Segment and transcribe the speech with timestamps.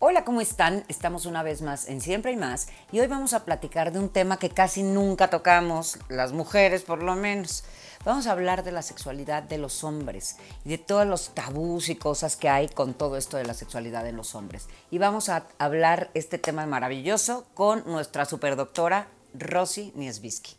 [0.00, 0.84] Hola, ¿cómo están?
[0.86, 4.10] Estamos una vez más en Siempre y más y hoy vamos a platicar de un
[4.10, 7.64] tema que casi nunca tocamos, las mujeres por lo menos.
[8.04, 11.96] Vamos a hablar de la sexualidad de los hombres y de todos los tabús y
[11.96, 14.68] cosas que hay con todo esto de la sexualidad en los hombres.
[14.92, 20.58] Y vamos a hablar este tema maravilloso con nuestra superdoctora Rosy Niesbisky.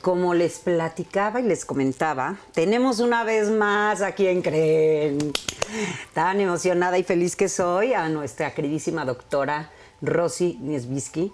[0.00, 5.32] Como les platicaba y les comentaba, tenemos una vez más a quien creen,
[6.14, 11.32] tan emocionada y feliz que soy, a nuestra queridísima doctora Rosy Niesbisky,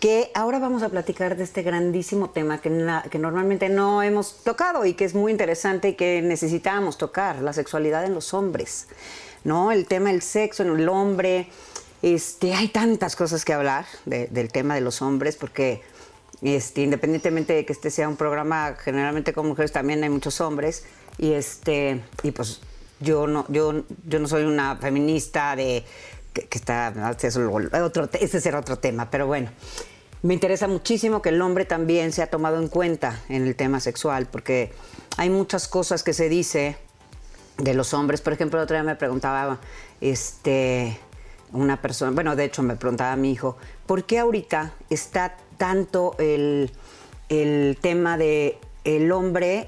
[0.00, 4.94] que ahora vamos a platicar de este grandísimo tema que, normalmente no hemos tocado y
[4.94, 8.86] que es muy interesante y que necesitábamos tocar, la sexualidad en los hombres,
[9.44, 9.72] ¿no?
[9.72, 11.48] El tema del sexo en el hombre.
[12.00, 15.82] Este, hay tantas cosas que hablar del tema de los hombres porque
[16.42, 20.84] este, independientemente de que este sea un programa generalmente con mujeres, también hay muchos hombres.
[21.18, 22.60] Y este, y pues
[23.00, 25.84] yo no, yo, yo no soy una feminista de
[26.32, 26.92] que, está,
[27.82, 29.50] otro, ese será otro tema, pero bueno.
[30.20, 34.26] Me interesa muchísimo que el hombre también sea tomado en cuenta en el tema sexual,
[34.26, 34.72] porque
[35.16, 36.76] hay muchas cosas que se dice
[37.56, 38.20] de los hombres.
[38.20, 39.60] Por ejemplo, el otro día me preguntaba,
[40.00, 40.98] este,
[41.52, 46.16] una persona, bueno, de hecho me preguntaba a mi hijo, ¿por qué ahorita está tanto
[46.18, 46.70] el,
[47.82, 49.66] tema de el hombre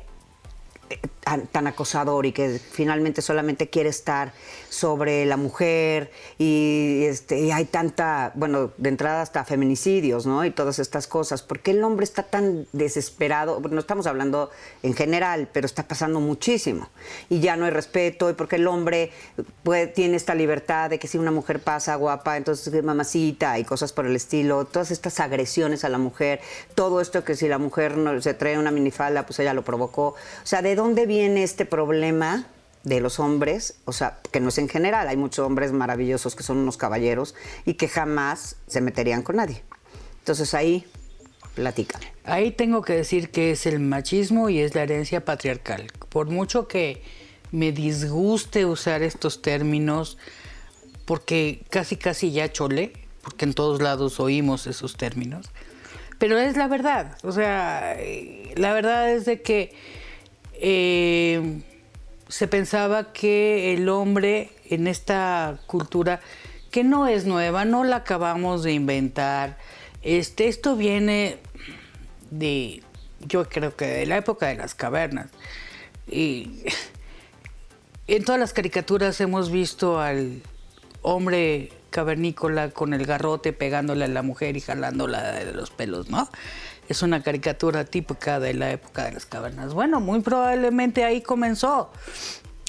[1.52, 4.32] tan, acosador y que finalmente solamente quiere estar
[4.68, 10.44] sobre la mujer y, este, hay tanta, bueno, de entrada hasta feminicidios, ¿no?
[10.44, 11.42] Y todas estas cosas.
[11.42, 13.60] ¿Por qué el hombre está tan desesperado?
[13.70, 14.50] No estamos hablando
[14.82, 16.88] en general, pero está pasando muchísimo.
[17.28, 19.10] Y ya no hay respeto, y porque el hombre
[19.62, 23.92] puede, tiene esta libertad de que si una mujer pasa guapa, entonces mamacita y cosas
[23.92, 26.40] por el estilo, todas estas agresiones a la mujer,
[26.74, 30.08] todo esto que si la mujer no, se trae una minifalda, pues ella lo provocó.
[30.08, 32.46] O sea, ¿de dónde viene este problema?
[32.82, 36.42] de los hombres, o sea, que no es en general, hay muchos hombres maravillosos que
[36.42, 37.34] son unos caballeros
[37.66, 39.62] y que jamás se meterían con nadie.
[40.20, 40.86] Entonces ahí
[41.54, 42.00] platican.
[42.24, 45.88] Ahí tengo que decir que es el machismo y es la herencia patriarcal.
[46.08, 47.02] Por mucho que
[47.52, 50.16] me disguste usar estos términos,
[51.04, 52.92] porque casi casi ya chole,
[53.22, 55.50] porque en todos lados oímos esos términos,
[56.18, 57.18] pero es la verdad.
[57.24, 57.96] O sea,
[58.54, 59.74] la verdad es de que
[60.60, 61.62] eh,
[62.28, 66.20] se pensaba que el hombre en esta cultura,
[66.70, 69.58] que no es nueva, no la acabamos de inventar,
[70.02, 71.38] este, esto viene
[72.30, 72.82] de,
[73.20, 75.30] yo creo que de la época de las cavernas.
[76.06, 76.64] Y
[78.06, 80.42] en todas las caricaturas hemos visto al
[81.02, 86.28] hombre cavernícola con el garrote pegándole a la mujer y jalándola de los pelos, ¿no?
[86.90, 89.74] Es una caricatura típica de la época de las cavernas.
[89.74, 91.88] Bueno, muy probablemente ahí comenzó.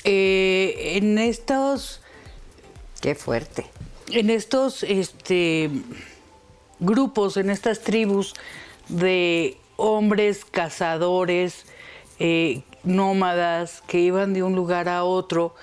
[0.04, 2.02] Eh, en estos...
[3.02, 3.66] Qué fuerte.
[4.12, 5.72] En estos este,
[6.80, 8.36] grupos, en estas tribus
[8.90, 11.66] de hombres cazadores,
[12.20, 15.56] eh, nómadas, que iban de un lugar a otro,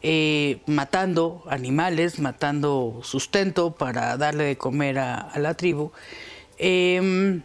[0.00, 5.92] eh, matando animales, matando sustento para darle de comer a, a la tribu.
[6.56, 7.42] Em,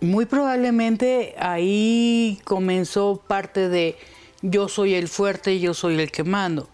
[0.00, 3.96] muy probablemente ahí comenzó parte de
[4.42, 6.68] yo soy el fuerte, yo soy el que mando.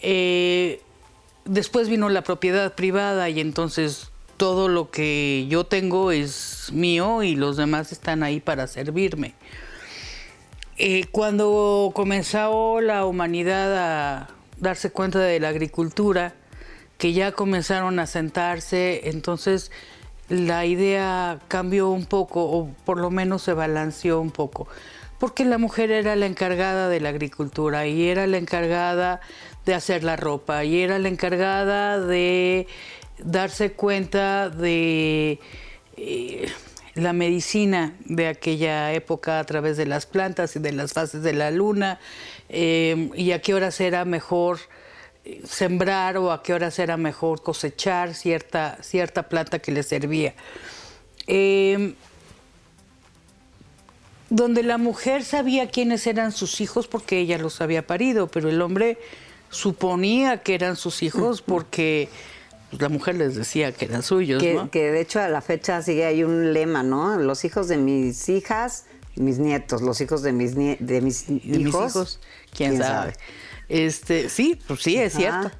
[0.00, 0.80] Eh,
[1.44, 7.36] después vino la propiedad privada y entonces todo lo que yo tengo es mío y
[7.36, 9.34] los demás están ahí para servirme.
[10.78, 14.28] Eh, cuando comenzó la humanidad a
[14.58, 16.34] darse cuenta de la agricultura,
[16.98, 19.70] que ya comenzaron a sentarse, entonces
[20.28, 24.68] la idea cambió un poco, o por lo menos se balanceó un poco,
[25.18, 29.20] porque la mujer era la encargada de la agricultura y era la encargada
[29.64, 32.66] de hacer la ropa y era la encargada de
[33.18, 35.38] darse cuenta de
[35.96, 36.50] eh,
[36.94, 41.32] la medicina de aquella época a través de las plantas y de las fases de
[41.32, 42.00] la luna
[42.48, 44.58] eh, y a qué horas era mejor
[45.44, 50.34] sembrar o a qué horas era mejor cosechar cierta, cierta planta que le servía.
[51.26, 51.94] Em,
[54.30, 58.60] donde la mujer sabía quiénes eran sus hijos porque ella los había parido, pero el
[58.62, 58.98] hombre
[59.50, 62.08] suponía que eran sus hijos porque
[62.70, 64.42] pues, la mujer les decía que eran suyos.
[64.42, 67.18] Que, que de hecho a la fecha sigue hay un lema, ¿no?
[67.18, 72.18] Los hijos de mis hijas, mis nietos, los hijos de mis, de mis hijos.
[72.56, 73.14] ¿quién, sabe?
[73.68, 75.50] Este, sí, pues sí, es cierto.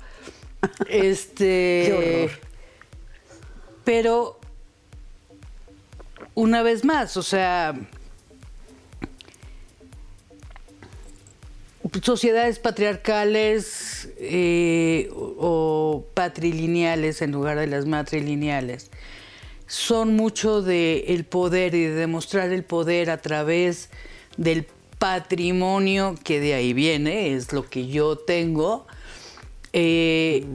[0.88, 1.84] Este.
[1.87, 2.38] Qué horror.
[3.84, 4.40] Pero,
[6.34, 7.75] una vez más, o sea.
[12.02, 18.90] Sociedades patriarcales eh, o, o patrilineales en lugar de las matrilineales
[19.72, 23.88] son mucho de el poder y de demostrar el poder a través
[24.37, 24.66] del
[25.02, 28.87] patrimonio que de ahí viene, es lo que yo tengo,
[29.72, 30.46] eh,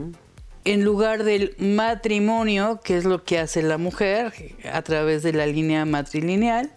[0.63, 4.31] en lugar del matrimonio, que es lo que hace la mujer
[4.71, 6.71] a través de la línea matrilineal,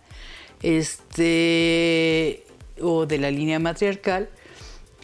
[0.63, 2.45] este,
[2.83, 4.29] o de la línea matriarcal.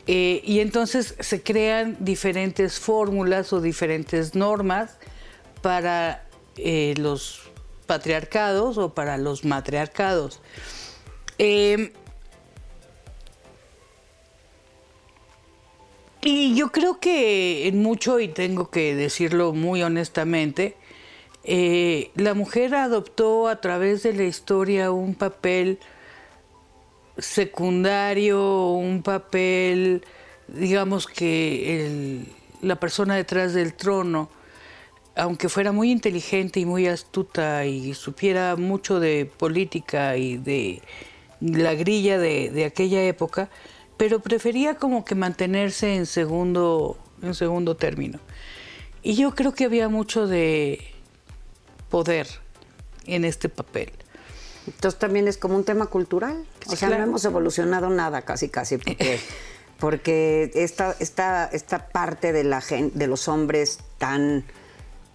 [0.09, 4.99] eh, y entonces se crean diferentes fórmulas o diferentes normas
[5.63, 6.27] para
[6.57, 7.43] eh, los
[7.87, 10.41] patriarcados o para los matriarcados.
[11.39, 11.93] Eh,
[16.27, 20.77] y yo creo que en mucho, y tengo que decirlo muy honestamente,
[21.45, 25.79] eh, la mujer adoptó a través de la historia un papel
[27.17, 30.05] secundario, un papel,
[30.49, 32.25] digamos que
[32.61, 34.29] la persona detrás del trono,
[35.15, 40.83] aunque fuera muy inteligente y muy astuta y supiera mucho de política y de
[41.41, 43.49] la grilla de aquella época,
[43.97, 48.19] pero prefería como que mantenerse en segundo, en segundo término.
[49.03, 50.81] Y yo creo que había mucho de
[51.91, 52.27] poder
[53.07, 53.93] en este papel.
[54.67, 56.45] Entonces también es como un tema cultural.
[56.67, 57.03] O Sí, sea, claro.
[57.05, 59.21] no hemos evolucionado nada casi, casi, porque,
[59.79, 64.45] porque esta, esta, esta parte de, la gen- de los hombres tan,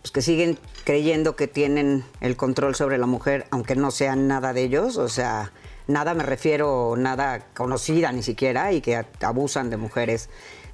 [0.02, 4.54] pues que siguen creyendo que tienen el control sobre la mujer, aunque no sean nada
[4.54, 5.52] de ellos, o sea,
[5.88, 10.30] nada me refiero, nada conocida ni siquiera, y que abusan de mujeres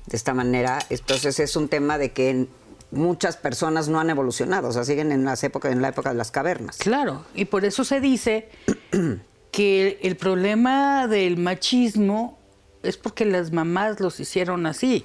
[0.06, 0.80] de esta manera.
[0.90, 2.48] Entonces es un tema de que
[2.92, 6.16] muchas personas no han evolucionado, o sea, siguen en las épocas, en la época de
[6.16, 6.78] las cavernas.
[6.78, 8.50] Claro, y por eso se dice
[9.52, 12.38] que el problema del machismo
[12.84, 15.04] es porque las mamás los hicieron así.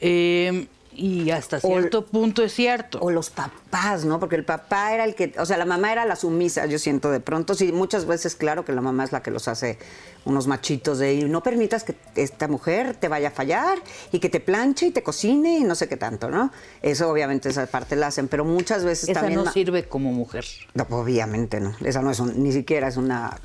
[0.00, 0.68] Eh,
[1.00, 2.98] y hasta O- cierto punto es cierto.
[3.00, 4.18] O los papás, ¿no?
[4.18, 7.10] Porque el papá era el que, o sea, la mamá era la sumisa, yo siento
[7.12, 9.78] de pronto, sí, muchas veces claro que la mamá es la que los hace
[10.24, 13.78] unos machitos de, no permitas que esta mujer te vaya a fallar
[14.10, 16.50] y que te planche y te cocine y no sé qué tanto, ¿no?
[16.82, 19.44] Eso obviamente esa parte la hacen, pero muchas veces Esa también...
[19.44, 20.44] no sirve como mujer.
[20.74, 23.38] No, obviamente no, esa no es un- ni siquiera es una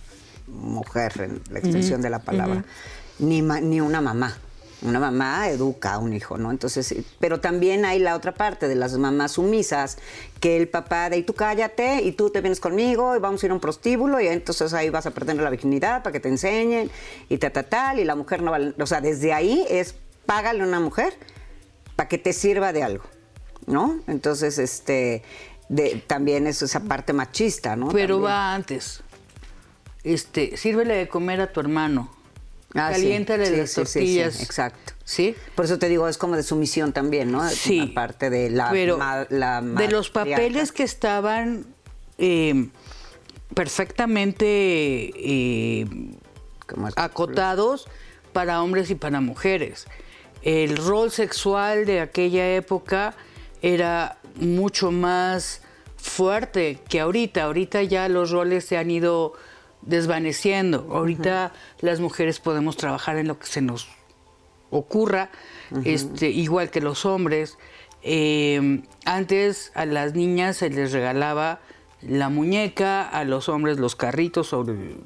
[0.47, 2.65] mujer en la extensión de la palabra,
[3.19, 4.37] ni, ma- ni una mamá.
[4.83, 6.51] Una mamá educa a un hijo, ¿no?
[6.51, 9.97] Entonces, sí, pero también hay la otra parte de las mamás sumisas,
[10.39, 13.45] que el papá de, y tú cállate, y tú te vienes conmigo, y vamos a
[13.45, 16.29] ir a un prostíbulo, y entonces ahí vas a perder la virginidad para que te
[16.29, 16.91] enseñen,
[17.29, 19.95] y ta, ta, tal, y la mujer no vale, o sea, desde ahí es,
[20.25, 21.13] págale a una mujer
[21.95, 23.05] para que te sirva de algo,
[23.67, 24.01] ¿no?
[24.07, 25.23] Entonces, este,
[25.69, 27.89] de, también es esa parte machista, ¿no?
[27.89, 28.31] Pero También.
[28.31, 29.01] va antes.
[30.03, 32.11] Este, sírvele de comer a tu hermano.
[32.75, 34.41] Ah, sí, Caliéntale sí, las sí, sí, sí, tortillas.
[34.41, 34.93] exacto.
[35.05, 35.35] ¿Sí?
[35.55, 37.47] Por eso te digo, es como de sumisión también, ¿no?
[37.49, 37.79] Sí.
[37.91, 41.65] Aparte de la, pero ma- la de los papeles que estaban
[42.17, 42.69] eh,
[43.53, 45.85] perfectamente eh,
[46.95, 47.87] acotados
[48.31, 49.85] para hombres y para mujeres.
[50.41, 53.13] El rol sexual de aquella época
[53.61, 55.61] era mucho más
[55.97, 57.43] fuerte que ahorita.
[57.43, 59.33] Ahorita ya los roles se han ido
[59.85, 60.87] desvaneciendo.
[60.91, 63.87] Ahorita las mujeres podemos trabajar en lo que se nos
[64.69, 65.29] ocurra,
[65.85, 67.57] este, igual que los hombres.
[68.01, 71.59] Eh, antes a las niñas se les regalaba
[72.01, 74.97] la muñeca, a los hombres los carritos sobre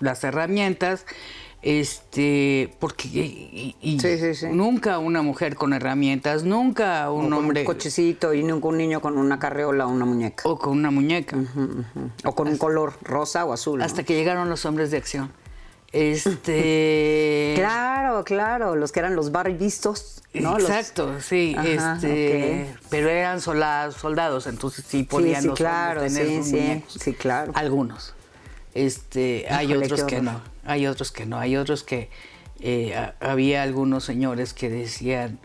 [0.00, 1.06] las herramientas,
[1.62, 4.46] este, porque y- y Sí, sí, sí.
[4.50, 8.78] nunca una mujer con herramientas, nunca o un con hombre un cochecito y nunca un
[8.78, 10.48] niño con una carreola o una muñeca.
[10.48, 11.36] o con una muñeca.
[12.24, 13.78] O con un color rosa o azul.
[13.80, 13.84] ¿no?
[13.84, 15.32] Hasta que llegaron los hombres de acción.
[15.92, 20.52] Este Claro, claro, los que eran los barristos, ¿no?
[20.58, 26.02] Los- Exacto, sí, Ajá, este, pero eran soldados, soldados, entonces sí podían sí, los claro,
[26.02, 27.52] tener sí, sí, sí, claro.
[27.54, 28.14] Algunos.
[28.72, 32.10] Este, hay otros que no, hay otros que no, hay otros que
[32.60, 35.38] eh, ha- había algunos señores que decían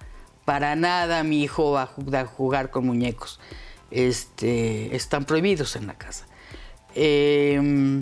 [0.46, 3.40] para nada mi hijo va a ju- a jugar con muñecos,
[3.92, 6.26] este, están prohibidos en la casa.
[6.94, 8.02] Eh,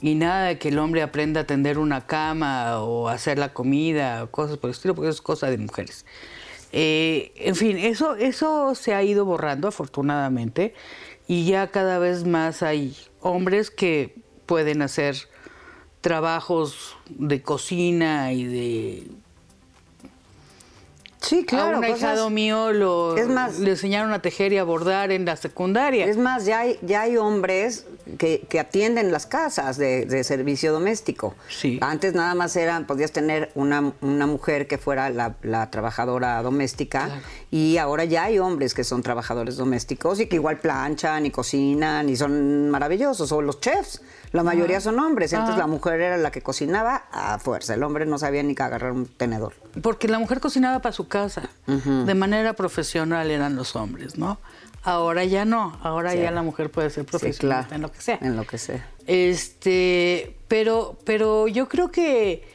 [0.00, 4.22] y nada de que el hombre aprenda a tender una cama o hacer la comida
[4.24, 6.06] o cosas por el estilo, porque eso es cosa de mujeres.
[6.72, 10.74] Eh, en fin, eso, eso se ha ido borrando afortunadamente
[11.26, 14.14] y ya cada vez más hay hombres que
[14.46, 15.16] pueden hacer
[16.08, 19.06] trabajos de cocina y de
[21.20, 24.58] Sí, claro, A un cosas- ahijado mío lo, Es más- le enseñaron a tejer y
[24.58, 26.06] a bordar en la secundaria.
[26.06, 27.84] Es más, ya hay, ya hay hombres
[28.18, 31.34] que, que atienden las casas de, de servicio doméstico.
[31.50, 31.78] Sí.
[31.82, 37.06] Antes nada más eran, podías tener una, una mujer que fuera la, la trabajadora doméstica
[37.06, 37.20] Claro.
[37.50, 42.08] y ahora ya hay hombres que son trabajadores domésticos y que igual planchan y cocinan
[42.08, 43.32] y son maravillosos.
[43.32, 44.00] O los chefs,
[44.32, 45.32] la mayoría son hombres.
[45.34, 45.56] Ajá.
[45.56, 47.74] la mujer era la que cocinaba a fuerza.
[47.74, 49.54] El hombre no sabía ni que agarrar un tenedor.
[49.82, 51.48] Porque la mujer cocinaba para su casa.
[51.66, 54.38] De manera profesional eran los hombres, ¿no?
[54.84, 55.78] Ahora ya no.
[55.82, 56.18] Ahora Sí.
[56.18, 57.74] ya la mujer puede ser Sí, profesional claro.
[57.76, 58.18] en lo que sea.
[58.22, 58.86] En lo que sea.
[59.06, 62.46] Este, pero, pero yo creo que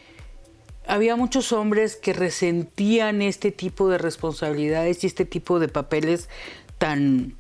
[0.88, 6.30] había muchos hombres que resentían este tipo de responsabilidades y este tipo de papeles
[6.78, 7.36] tan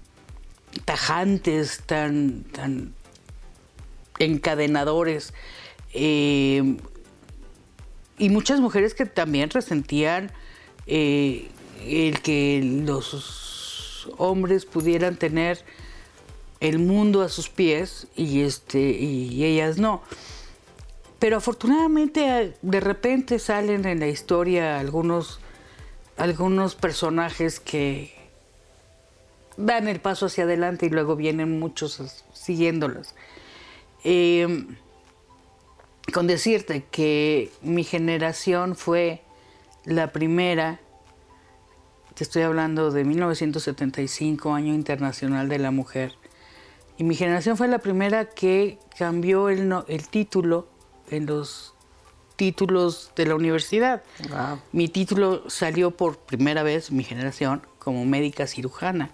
[0.86, 2.94] tajantes, tan, tan
[4.20, 5.34] encadenadores.
[5.93, 6.77] Eh,
[8.17, 10.32] y muchas mujeres que también resentían
[10.88, 11.50] eh,
[11.86, 15.63] el que los hombres pudieran tener
[16.60, 20.01] el mundo a sus pies y este y ellas no.
[21.20, 25.39] Pero afortunadamente eh, de repente salen en la historia algunos
[26.17, 28.13] algunos personajes que
[29.58, 33.15] dan el paso hacia adelante y luego vienen muchos siguiéndolos.
[34.03, 34.65] Eh,
[36.13, 39.22] con decirte que mi generación fue
[39.86, 40.79] la primera,
[42.13, 46.13] te estoy hablando de 1975, Año Internacional de la Mujer,
[46.98, 50.67] y mi generación fue la primera que cambió el, no- el título
[51.10, 51.74] en los
[52.36, 54.03] títulos de la universidad.
[54.29, 54.60] Wow.
[54.74, 59.12] Mi título salió por primera vez, mi generación, como médica cirujana.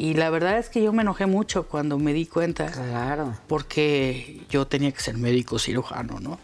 [0.00, 3.34] Y la verdad es que yo me enojé mucho cuando me di cuenta Claro.
[3.48, 6.38] porque yo tenía que ser médico cirujano, ¿no?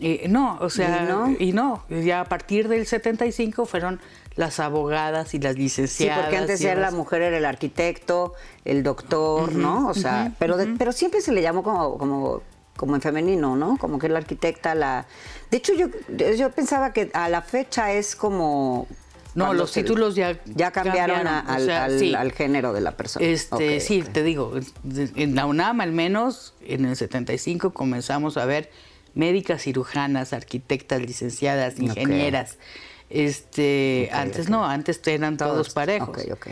[0.00, 1.36] Eh, no, o sea, ¿Y no?
[1.38, 4.00] y no, ya a partir del 75 fueron
[4.34, 6.22] las abogadas y las Sí, licenciadas.
[6.22, 9.86] porque antes y era la las- mujer era el arquitecto, el doctor, ¿no?
[9.86, 12.42] O sea, pero de- pero siempre se le llamó como como
[12.76, 13.76] como en femenino, ¿no?
[13.78, 15.06] Como que la arquitecta la
[15.52, 15.86] De hecho yo
[16.36, 18.88] yo pensaba que a la fecha es como
[19.34, 22.14] No, los se- títulos ya ya cambiaron, a- cambiaron, o al, sea, al- sí.
[22.14, 23.26] al género de la persona.
[23.26, 24.52] Este, sí, te digo,
[25.16, 28.70] en la UNAM al menos, en el 75 comenzamos a ver
[29.14, 32.58] médicas cirujanas, arquitectas, licenciadas, ingenieras.
[33.10, 36.08] Este, antes no, antes eran todos, Todos, parejos.
[36.08, 36.46] ok, ok.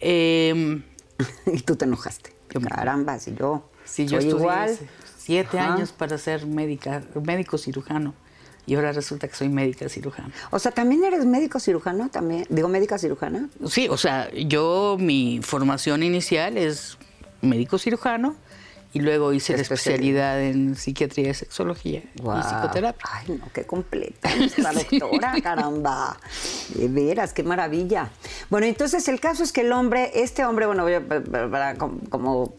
[0.00, 0.82] Em,
[1.46, 2.32] y tú te enojaste.
[2.52, 4.78] Yo Caramba, si yo yo soy estudié igual.
[5.16, 8.14] siete años para ser médica, médico cirujano.
[8.66, 10.30] Y ahora resulta que soy médica cirujana.
[10.50, 12.46] O sea, también eres médico cirujano también.
[12.48, 13.48] Digo médica cirujana.
[13.68, 16.96] Sí, o sea, yo mi formación inicial es
[17.42, 18.36] médico cirujano
[18.94, 20.40] y luego hice la Especialidad.
[20.40, 23.04] en psiquiatría y sexología y psicoterapia.
[23.12, 26.16] Ay, no, qué completa nuestra doctora, caramba.
[26.74, 28.10] De veras, qué maravilla.
[28.50, 31.74] Bueno, entonces el caso es que el hombre, este hombre, bueno, voy a- para, para
[31.74, 32.54] com- como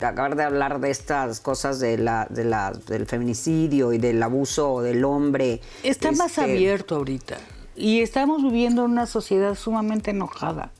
[0.00, 4.80] acabar de hablar de estas cosas de la, de la, del feminicidio y del abuso
[4.82, 5.60] del hombre.
[5.82, 7.38] Está más este, abierto ahorita
[7.78, 10.72] y estamos viviendo en una sociedad sumamente enojada.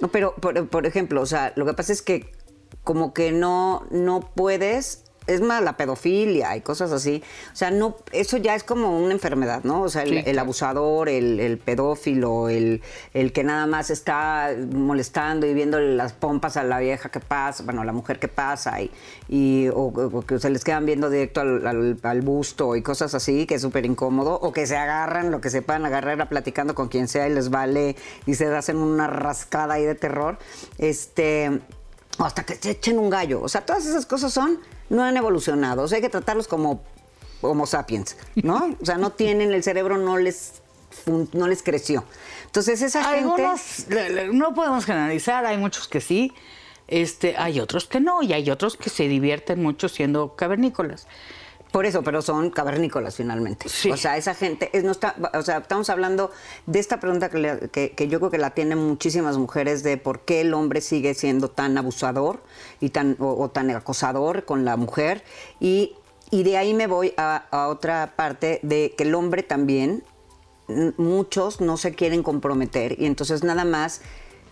[0.00, 2.32] No, pero por, por ejemplo, o sea, lo que pasa es que
[2.82, 7.22] como que no, no puedes, es más la pedofilia y cosas así.
[7.52, 9.82] O sea, no, eso ya es como una enfermedad, ¿no?
[9.82, 10.40] O sea, el, Sí, el claro.
[10.40, 12.82] abusador, el, el pedófilo, el,
[13.14, 17.62] el que nada más está molestando y viendo las pompas a la vieja que pasa,
[17.64, 18.90] bueno, a la mujer que pasa, y,
[19.28, 23.14] y o, o que se les quedan viendo directo al, al- al busto y cosas
[23.14, 26.74] así, que es súper incómodo, o que se agarran, lo que se puedan agarrar, platicando
[26.74, 27.96] con quien sea y les vale
[28.26, 30.38] y se hacen una rascada ahí de terror.
[30.78, 31.60] Este
[32.18, 33.40] o hasta que se echen un gallo.
[33.42, 34.58] O sea, todas esas cosas son,
[34.90, 35.82] no han evolucionado.
[35.82, 36.82] O sea, hay que tratarlos como
[37.40, 38.76] Homo sapiens, ¿no?
[38.82, 40.60] O sea, no tienen, el cerebro no les,
[41.32, 42.04] no les creció.
[42.44, 43.18] Entonces, esa gente...
[43.20, 46.32] Algunos, le- no podemos generalizar, hay muchos que sí,
[46.88, 51.06] este, hay otros que no, y hay otros que se divierten mucho siendo cavernícolas.
[51.72, 53.68] Por eso, pero son cavernícolas finalmente.
[53.68, 53.90] Sí.
[53.90, 56.30] O sea, esa gente, es, no está, o sea, estamos hablando
[56.66, 59.96] de esta pregunta que, le- que- que yo creo que la tienen muchísimas mujeres de
[59.96, 62.40] por qué el hombre sigue siendo tan abusador
[62.80, 65.22] y tan, o, o tan acosador con la mujer.
[65.60, 65.94] Y,
[66.30, 70.02] y de ahí me voy a, a otra parte de que el hombre también,
[70.96, 74.02] muchos no se quieren comprometer y entonces nada más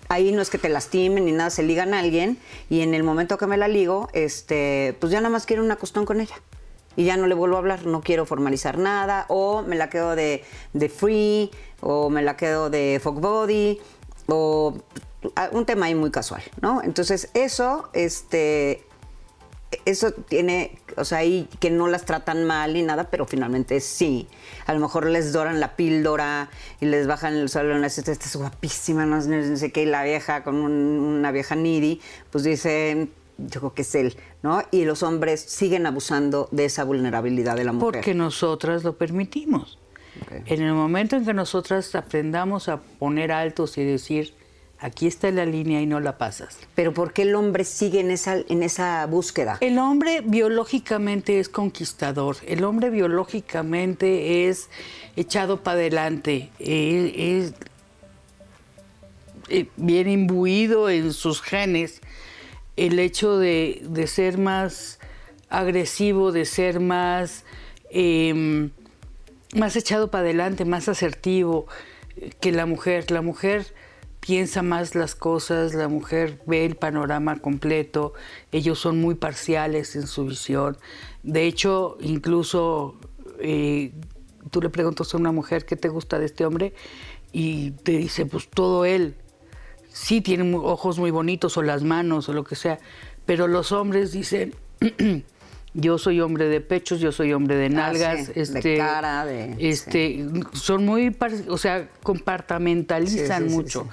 [0.08, 2.38] ahí no es que te lastimen ni nada, se ligan a alguien
[2.70, 5.76] y en el momento que me la ligo, este, pues ya nada más quiero una
[5.76, 6.34] costón con ella.
[6.98, 10.16] Y ya no le vuelvo a hablar, no quiero formalizar nada, o me la quedo
[10.16, 11.48] de, de free,
[11.80, 13.78] o me la quedo de fuck body,
[14.26, 14.74] o
[15.52, 16.82] un tema ahí muy casual, ¿no?
[16.82, 18.84] Entonces, eso, este,
[19.84, 24.26] eso tiene, o sea, y que no las tratan mal ni nada, pero finalmente sí.
[24.66, 26.50] A lo mejor les doran la píldora
[26.80, 30.42] y les bajan el suelo y esta es guapísima, no sé qué, y la vieja
[30.42, 32.00] con una vieja needy,
[32.32, 34.62] pues dicen, yo creo que es él, ¿no?
[34.70, 37.92] Y los hombres siguen abusando de esa vulnerabilidad de la mujer.
[37.92, 39.78] Porque nosotras lo permitimos.
[40.46, 44.34] En el momento en que nosotras aprendamos a poner altos y decir,
[44.80, 46.58] aquí está la línea y no la pasas.
[46.74, 49.58] Pero ¿por qué el hombre sigue en esa, en esa búsqueda?
[49.60, 54.68] El hombre biológicamente es conquistador, el hombre biológicamente es
[55.16, 57.54] echado para adelante, es,
[59.48, 62.00] eh, bien imbuido en sus genes
[62.78, 65.00] el hecho de, ser más
[65.48, 67.44] agresivo, de ser más,
[67.90, 68.70] em,
[69.54, 71.66] más echado para adelante, más asertivo
[72.40, 73.10] que la mujer.
[73.10, 73.74] La mujer
[74.20, 78.12] piensa más las cosas, la mujer ve el panorama completo,
[78.52, 80.76] ellos son muy parciales en su visión.
[81.24, 82.94] De hecho, incluso
[83.40, 83.92] eh,
[84.52, 86.74] tú le preguntas a una mujer qué te gusta de este hombre
[87.32, 89.16] y te dice, pues todo él
[89.98, 92.78] sí tienen ojos muy bonitos o las manos o lo que sea,
[93.26, 94.54] pero los hombres dicen,
[95.74, 99.56] yo soy hombre de pechos, yo soy hombre de ah, nalgas, este, de cara, de,
[99.58, 101.14] este, son muy,
[101.48, 103.88] o sea, compartamentalizan mucho,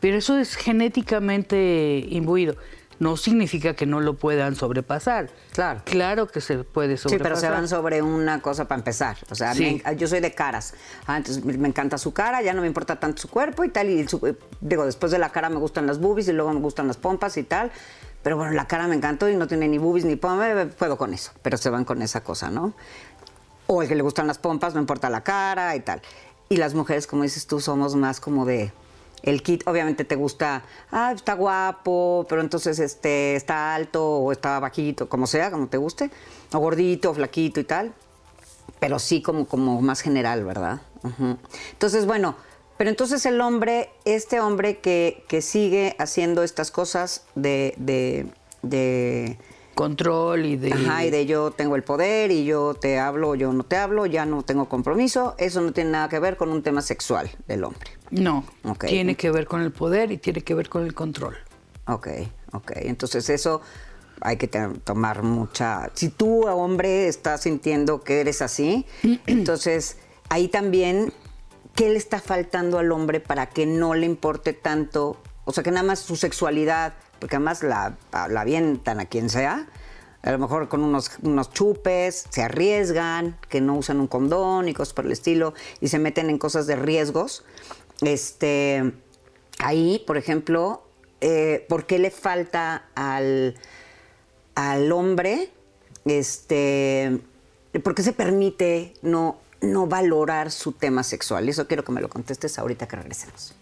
[0.00, 2.56] pero eso es genéticamente imbuido
[2.98, 5.30] no significa que no lo puedan sobrepasar.
[5.52, 5.82] Claro.
[5.84, 7.18] Claro que se puede sobrepasar.
[7.18, 9.16] Sí, pero se van sobre una cosa para empezar.
[9.30, 10.74] O sea, yo soy de caras.
[11.06, 13.88] Ah, entonces me encanta su cara, ya no me importa tanto su cuerpo y tal.
[13.88, 14.06] Y
[14.60, 17.36] digo, después de la cara me gustan las boobies y luego me gustan las pompas
[17.36, 17.70] y tal.
[18.22, 21.14] Pero bueno, la cara me encantó y no tiene ni boobies ni pompas, puedo con
[21.14, 21.32] eso.
[21.42, 22.74] Pero se van con esa cosa, ¿no?
[23.68, 26.02] O el que le gustan las pompas, no importa la cara y tal.
[26.48, 28.72] Y las mujeres, como dices tú, somos más como de
[29.22, 34.58] el kit obviamente te gusta, ah, está guapo, pero entonces este, está alto o está
[34.60, 36.10] bajito, como sea, como te guste,
[36.52, 37.92] o gordito, o flaquito y tal,
[38.78, 40.80] pero sí como, como más general, ¿verdad?
[41.72, 42.36] Entonces, bueno,
[42.76, 48.26] pero entonces el hombre, este hombre que, que sigue haciendo estas cosas de, de,
[48.62, 49.38] de
[49.78, 50.72] control y de...
[50.72, 54.06] Ajá, y de yo tengo el poder y yo te hablo, yo no te hablo,
[54.06, 55.36] ya no tengo compromiso.
[55.38, 57.92] Eso no tiene nada que ver con un tema sexual del hombre.
[58.10, 58.44] No,
[58.80, 61.36] tiene que ver con el poder y tiene que ver con el control.
[61.86, 62.08] Ok,
[62.50, 62.72] ok.
[62.74, 63.60] Entonces eso
[64.20, 65.92] hay que tomar mucha...
[65.94, 68.84] Si tú, hombre, estás sintiendo que eres así,
[69.28, 71.12] entonces ahí también,
[71.76, 75.22] ¿qué le está faltando al hombre para que no le importe tanto?
[75.44, 79.66] O sea, que nada más su sexualidad porque además la, la avientan a quien sea,
[80.22, 84.74] a lo mejor con unos, unos chupes, se arriesgan, que no usan un condón y
[84.74, 87.44] cosas por el estilo, y se meten en cosas de riesgos.
[88.00, 88.92] Este,
[89.58, 90.82] ahí, por ejemplo,
[91.20, 93.54] eh, ¿por qué le falta al,
[94.54, 95.50] al hombre?
[96.04, 97.20] Este,
[97.82, 101.48] ¿Por qué se permite no, no valorar su tema sexual?
[101.48, 103.54] Eso quiero que me lo contestes ahorita que regresemos.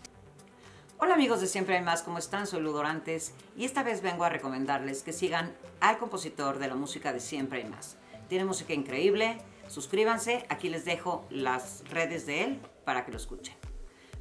[0.99, 2.47] Hola amigos de Siempre hay más, ¿cómo están?
[2.47, 7.13] Soy Ludorantes y esta vez vengo a recomendarles que sigan al compositor de la música
[7.13, 7.99] de Siempre hay más.
[8.31, 9.37] Tiene música increíble,
[9.69, 13.55] suscríbanse, aquí les dejo las redes de él para que lo escuchen.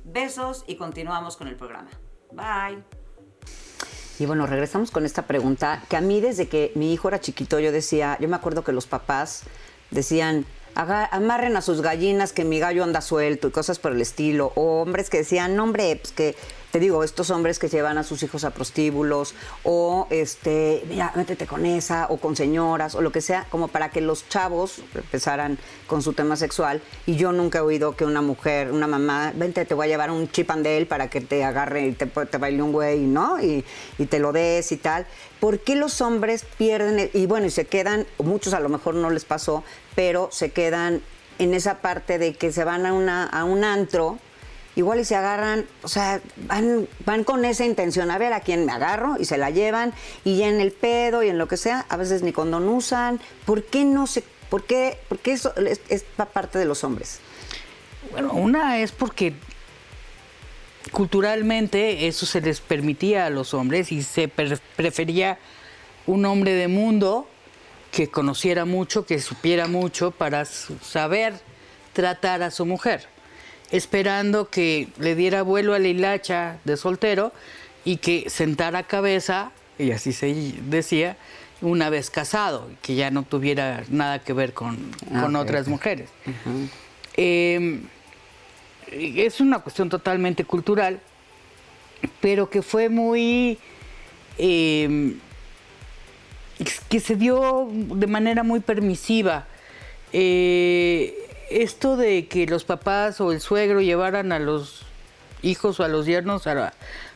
[0.03, 1.91] Besos y continuamos con el programa.
[2.33, 2.83] Bye.
[4.19, 7.57] Y bueno, regresamos con esta pregunta que a mí desde que mi hijo era chiquito
[7.61, 9.43] yo decía, yo me acuerdo que los papás
[9.91, 14.51] decían, amarren a sus gallinas que mi gallo anda suelto y cosas por el estilo.
[14.55, 16.35] O hombres que decían, no hombre, pues que
[16.75, 19.33] te digo, estos hombres que llevan a sus hijos a prostíbulos
[19.63, 23.91] o este, mira, métete con esa o con señoras o lo que sea, como para
[23.91, 25.57] que los chavos empezaran
[25.87, 26.81] con su tema sexual.
[27.05, 30.11] Y yo nunca he oído que una mujer, una mamá, vente, te voy a llevar
[30.11, 33.41] un chipandel para que te agarre y te, baile un güey, ¿no?
[33.41, 33.63] Y
[34.09, 35.07] te lo des y tal.
[35.39, 37.09] ¿Por qué los hombres pierden?
[37.13, 39.63] y bueno, y se quedan, muchos a lo mejor no les pasó,
[39.95, 41.01] pero se quedan
[41.39, 44.19] en esa parte de que se van a, una, a un antro
[44.75, 48.65] igual y se agarran, o sea, van, van con esa intención, a ver a quién
[48.65, 51.57] me agarro y se la llevan y ya en el pedo y en lo que
[51.57, 53.19] sea, a veces ni condón usan.
[53.45, 57.19] ¿Por qué no se, por qué, por qué eso es, parte de los hombres?
[58.11, 59.33] Bueno, una es porque
[60.91, 65.39] culturalmente eso se les permitía a los hombres y se prefería
[66.05, 67.27] un hombre de mundo
[67.91, 71.33] que conociera mucho, que supiera mucho para saber
[71.93, 73.14] tratar a su mujer
[73.71, 77.31] esperando que le diera vuelo a la hilacha de soltero
[77.83, 80.33] y que sentara cabeza, y así se
[80.67, 81.17] decía,
[81.61, 86.09] una vez casado, que ya no tuviera nada que ver con, ah, otras mujeres.
[87.15, 87.83] Em,
[88.91, 90.99] es una cuestión totalmente cultural,
[92.21, 93.57] pero que fue muy...
[94.37, 95.19] Em,
[96.89, 99.45] que se dio de manera muy permisiva.
[100.13, 104.83] Eh, esto de que los papás o el suegro llevaran a los
[105.41, 106.73] hijos o a los yernos a,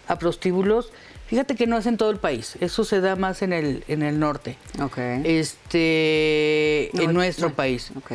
[0.07, 0.91] a prostíbulos,
[1.27, 4.03] fíjate que no es en todo el país, eso se da más en el, en
[4.03, 4.97] el norte, Ok.
[5.23, 7.91] este, No, en nuestro país.
[7.97, 8.11] Ok.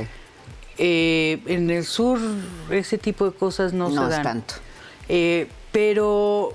[0.77, 2.19] Eh, en el sur
[2.71, 4.23] ese tipo de cosas no, No se es dan.
[4.25, 4.55] tanto.
[5.09, 6.55] Eh, pero,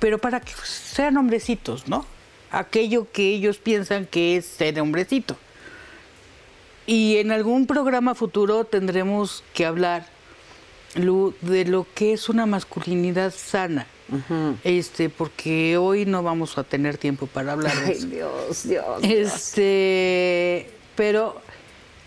[0.00, 2.04] pero para que sean hombrecitos, ¿no?
[2.50, 5.36] Aquello que ellos piensan que es ser hombrecito.
[6.86, 10.06] Y en algún programa futuro tendremos que hablar
[10.94, 13.86] Lu, de lo que es una masculinidad sana.
[14.62, 18.06] Este, porque hoy no vamos a tener tiempo para hablar de Ay, eso.
[18.06, 19.02] Dios, Dios.
[19.02, 19.32] Dios.
[19.34, 21.40] Este, pero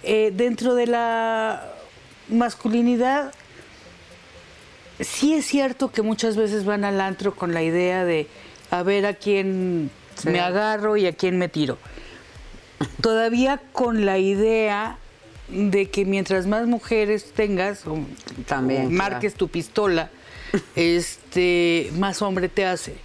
[0.04, 1.74] eh, dentro de la
[2.30, 3.34] masculinidad,
[5.00, 8.28] sí es cierto que muchas veces van al antro con la idea de
[8.72, 10.28] a ver a quién Sí.
[10.30, 11.78] me agarro y a quién me tiro.
[13.02, 14.98] Todavía con la idea
[15.50, 18.00] de que mientras más mujeres tengas, o,
[18.48, 19.38] También, o marques claro.
[19.38, 20.10] tu pistola,
[20.76, 22.96] este, más hombre te hace.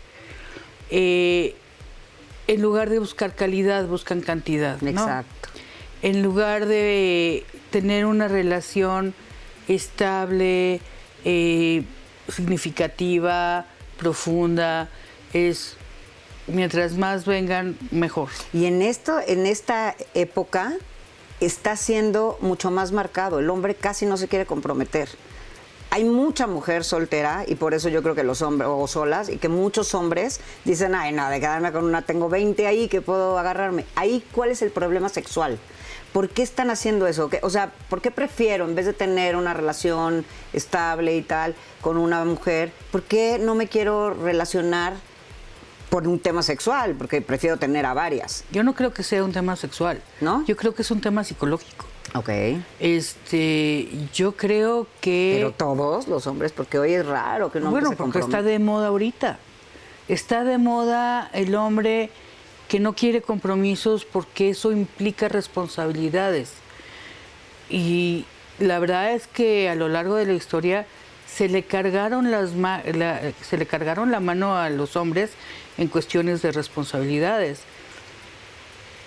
[0.90, 1.54] Eh,
[2.46, 4.80] en lugar de buscar calidad, buscan cantidad.
[4.80, 4.90] ¿no?
[4.90, 5.48] Exacto.
[6.02, 9.14] En lugar de tener una relación
[9.68, 10.80] estable,
[11.24, 11.84] eh,
[12.28, 14.90] significativa, profunda,
[15.32, 15.76] es
[16.46, 18.28] mientras más vengan, mejor.
[18.52, 20.74] Y en esto, en esta época,
[21.40, 23.38] está siendo mucho más marcado.
[23.38, 25.08] El hombre casi no se quiere comprometer.
[25.90, 29.36] Hay mucha mujer soltera y por eso yo creo que los hombres, o solas, y
[29.36, 33.38] que muchos hombres dicen, ay, no, de quedarme con una, tengo 20 ahí que puedo
[33.38, 33.84] agarrarme.
[33.94, 35.56] Ahí, ¿cuál es el problema sexual?
[36.12, 37.28] ¿Por qué están haciendo eso?
[37.28, 41.54] ¿Qué- O sea, ¿por qué prefiero, en vez de tener una relación estable y tal
[41.80, 44.94] con una mujer, por qué no me quiero relacionar
[45.90, 46.94] por un tema sexual?
[46.96, 48.44] Porque prefiero tener a varias.
[48.50, 50.00] Yo no creo que sea un tema sexual.
[50.20, 50.44] ¿No?
[50.46, 51.86] Yo creo que es un tema psicológico.
[52.14, 52.30] Ok.
[52.80, 57.90] Este, yo creo que Pero todos los hombres, porque hoy es raro que hombre bueno,
[57.90, 59.38] se porque está de moda ahorita.
[60.08, 62.10] Está de moda el hombre
[62.68, 66.52] que no quiere compromisos porque eso implica responsabilidades.
[67.70, 68.24] Y
[68.58, 70.86] la verdad es que a lo largo de la historia
[71.26, 75.30] se le cargaron las ma- la- se le cargaron la mano a los hombres
[75.78, 77.60] en cuestiones de responsabilidades.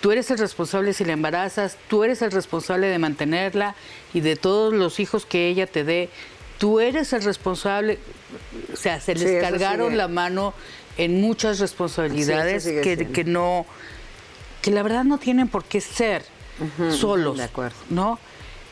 [0.00, 3.74] Tú eres el responsable si la embarazas, tú eres el responsable de mantenerla
[4.14, 6.08] y de todos los hijos que ella te dé.
[6.58, 7.98] Tú eres el responsable,
[8.72, 10.54] o sea, se les cargaron la mano
[10.96, 13.66] en muchas responsabilidades Sí, que, que no,
[14.62, 16.24] que la verdad no tienen por qué ser
[16.90, 17.76] solos, de acuerdo.
[17.90, 18.18] ¿no?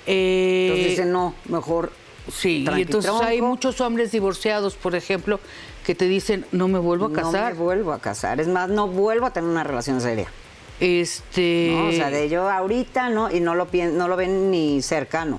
[0.06, 1.92] Eh, Entonces dicen, no, mejor.
[2.32, 5.38] Sí, y entonces hay muchos hombres divorciados, por ejemplo,
[5.86, 7.54] que te dicen, no me vuelvo a casar.
[7.54, 8.40] No me vuelvo a casar.
[8.40, 10.26] Es más, no vuelvo a tener una relación seria.
[10.80, 11.86] este, ¿no?
[11.86, 13.30] O sea, de yo ahorita, ¿no?
[13.30, 15.38] Y no lo, no lo ven ni cercano.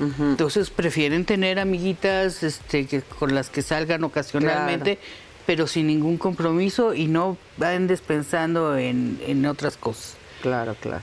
[0.00, 4.98] Entonces prefieren tener amiguitas este, que, con las que salgan ocasionalmente,
[5.46, 10.16] pero sin ningún compromiso y no andes pensando en, en otras cosas.
[10.42, 11.02] Claro, claro.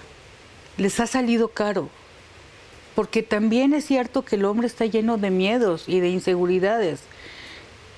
[0.76, 1.90] Les ha salido caro.
[2.94, 7.02] Porque también es cierto que el hombre está lleno de miedos y de inseguridades,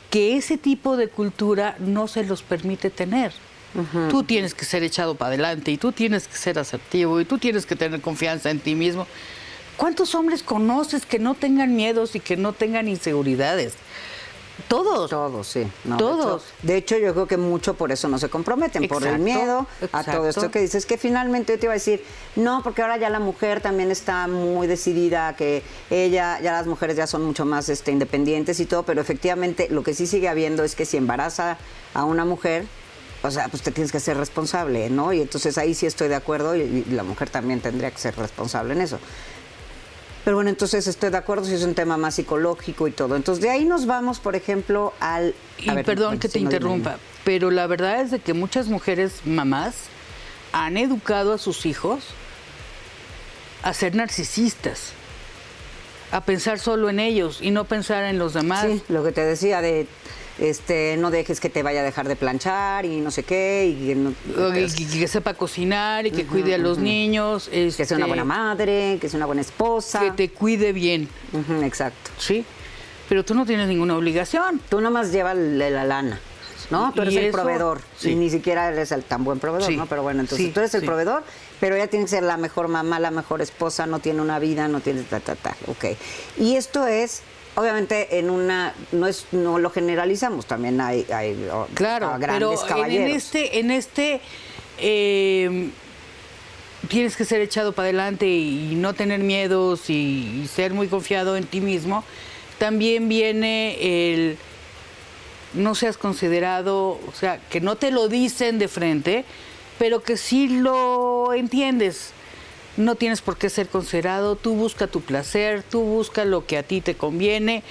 [0.10, 3.34] que ese tipo de cultura no se los permite tener.
[4.10, 7.38] Tú tienes que ser echado para adelante y tú tienes que ser asertivo y tú
[7.38, 9.06] tienes que tener confianza en ti mismo.
[9.76, 13.76] ¿Cuántos hombres conoces que no tengan miedos y que no tengan inseguridades?
[14.68, 15.10] Todos.
[15.10, 15.68] Todos, sí.
[15.84, 16.44] no, Todos.
[16.62, 19.16] De hecho, de hecho, yo creo que mucho por eso no se comprometen, por el
[19.16, 22.04] Exacto, miedo a todo esto que dices, que finalmente yo te iba a decir,
[22.36, 26.98] no, porque ahora ya la mujer también está muy decidida, que ella, ya las mujeres
[26.98, 30.64] ya son mucho más este, independientes y todo, pero efectivamente lo que sí sigue habiendo
[30.64, 31.58] es que si embaraza
[31.94, 32.66] a una mujer,
[33.24, 35.14] o sea, pues te tienes que ser responsable, ¿no?
[35.14, 38.16] Y entonces ahí sí estoy de acuerdo y, y la mujer también tendría que ser
[38.16, 39.00] responsable en eso.
[40.28, 43.16] Pero bueno, entonces estoy de acuerdo si es un tema más psicológico y todo.
[43.16, 45.34] Entonces de ahí nos vamos, por ejemplo, al...
[45.58, 47.02] Y ver, perdón que te interrumpa, dime.
[47.24, 49.86] pero la verdad es de que muchas mujeres mamás
[50.52, 52.04] han educado a sus hijos
[53.64, 54.92] a ser narcisistas,
[56.12, 58.66] a pensar solo en ellos y no pensar en los demás.
[58.66, 59.88] Sí, lo que te decía de...
[60.40, 63.88] Este, no dejes que te vaya a dejar de planchar y no sé qué, y
[63.88, 64.14] que, no-
[64.54, 67.48] Que, sepa cocinar y que cuide a los niños.
[67.50, 70.00] que sea una este, buena madre, que sea una buena esposa.
[70.02, 71.10] Que te cuide bien,
[71.64, 72.12] exacto.
[72.20, 72.46] ¿sí?
[73.10, 74.62] Pero tú no tienes ninguna obligación.
[74.70, 76.20] Tú nomás llevas la, la lana,
[76.70, 76.92] ¿no?
[76.94, 77.82] Tú eres el eso- proveedor.
[77.98, 78.12] sí.
[78.12, 79.76] Y ni siquiera eres el tan buen proveedor, Sí.
[79.78, 79.88] ¿no?
[79.88, 81.24] Pero bueno, entonces Sí, tú eres el proveedor,
[81.60, 84.68] pero ella tiene que ser la mejor mamá, la mejor esposa, no tiene una vida,
[84.68, 85.56] no tiene ta, ta, ta.
[85.66, 85.86] Ok.
[86.38, 87.22] Y esto es,
[87.58, 88.74] obviamente, en una.
[88.92, 93.10] No es no lo generalizamos, también hay, hay oh, Claro, a pero grandes en- caballeros.
[93.10, 94.22] en este, en este
[94.80, 95.70] eh,
[96.88, 101.36] tienes que ser echado para adelante y no tener miedos y, y ser muy confiado
[101.36, 102.04] en ti mismo,
[102.60, 103.78] también viene
[104.14, 104.38] el
[105.54, 109.26] no seas considerado, o sea, que no te lo dicen de frente,
[109.80, 112.12] pero que sí lo entiendes.
[112.78, 116.64] No tienes por qué ser considerado, tú busca tu placer, tú busca lo que a
[116.64, 117.64] ti te conviene,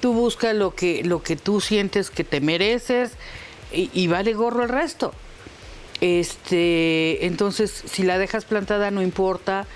[0.00, 3.12] tú busca lo que, lo que tú sientes que te mereces
[3.72, 5.12] y, vale gorro el resto.
[6.00, 9.66] Este, entonces, si la dejas plantada no importa.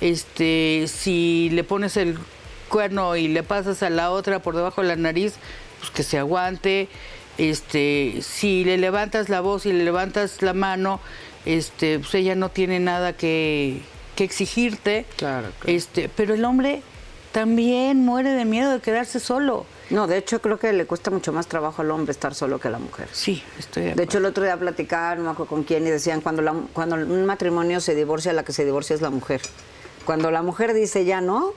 [0.00, 2.18] Este, si le pones el
[2.68, 5.34] cuerno y le pasas a la otra por debajo de la nariz,
[5.78, 6.88] pues que se aguante.
[7.38, 11.00] Este, si le levantas la voz y le levantas la mano,
[11.44, 13.80] este, pues ella no tiene nada que,
[14.16, 15.06] que exigirte.
[15.16, 15.76] Claro, claro.
[15.76, 16.82] Este, pero el hombre
[17.32, 19.66] también muere de miedo de quedarse solo.
[19.90, 22.66] No, de hecho creo que le cuesta mucho más trabajo al hombre estar solo que
[22.68, 23.08] a la mujer.
[23.12, 25.90] Sí, estoy de De hecho, el otro día platicaba, no me acuerdo con quién, y
[25.90, 29.42] decían, cuando, la- cuando un matrimonio se divorcia, la que se divorcia es la mujer.
[30.04, 31.52] Cuando la mujer dice ya no,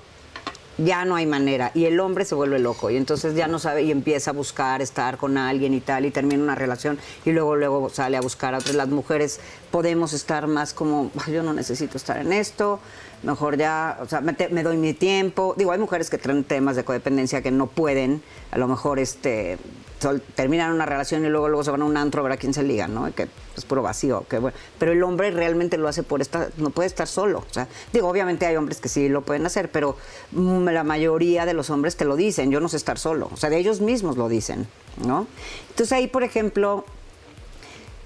[0.84, 1.72] ya no hay manera.
[1.74, 2.90] Y el hombre se vuelve loco.
[2.90, 6.12] Y entonces ya no sabe y empieza a buscar estar con alguien y tal, y
[6.12, 8.76] termina una relación, y luego, luego sale a buscar a otras.
[8.76, 9.40] Las mujeres
[9.72, 12.80] podemos estar más como, "Ay, yo no necesito estar en esto,
[13.24, 15.54] mejor ya, o sea, me, me doy mi tiempo.
[15.58, 19.58] Digo, hay mujeres que traen temas de codependencia que no pueden, a lo mejor este
[20.00, 22.38] sol- terminan una relación y luego luego se van a un antro a ver a
[22.38, 23.14] quién se liga, ¿no?
[23.14, 24.56] Que es puro vacío, que bueno.
[24.78, 27.40] Pero el hombre realmente lo hace por estar, no puede estar solo.
[27.40, 29.98] O sea, digo, obviamente hay hombres que sí lo pueden hacer, pero
[30.32, 33.30] mm, la mayoría de los hombres te lo dicen, yo no sé estar solo.
[33.34, 34.68] O sea, de ellos mismos lo dicen,
[35.06, 35.28] ¿no?
[35.70, 36.86] Entonces ahí, por ejemplo,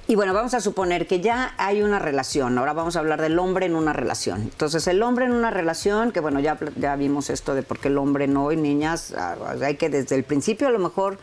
[0.06, 2.58] y bueno, vamos a suponer que ya hay una relación.
[2.58, 4.42] Ahora vamos a hablar del hombre en una relación.
[4.42, 7.88] Entonces, el hombre en una relación, que bueno, ya, ya vimos esto de por qué
[7.88, 11.18] el hombre no, y niñas, ah, hay que desde el principio a lo mejor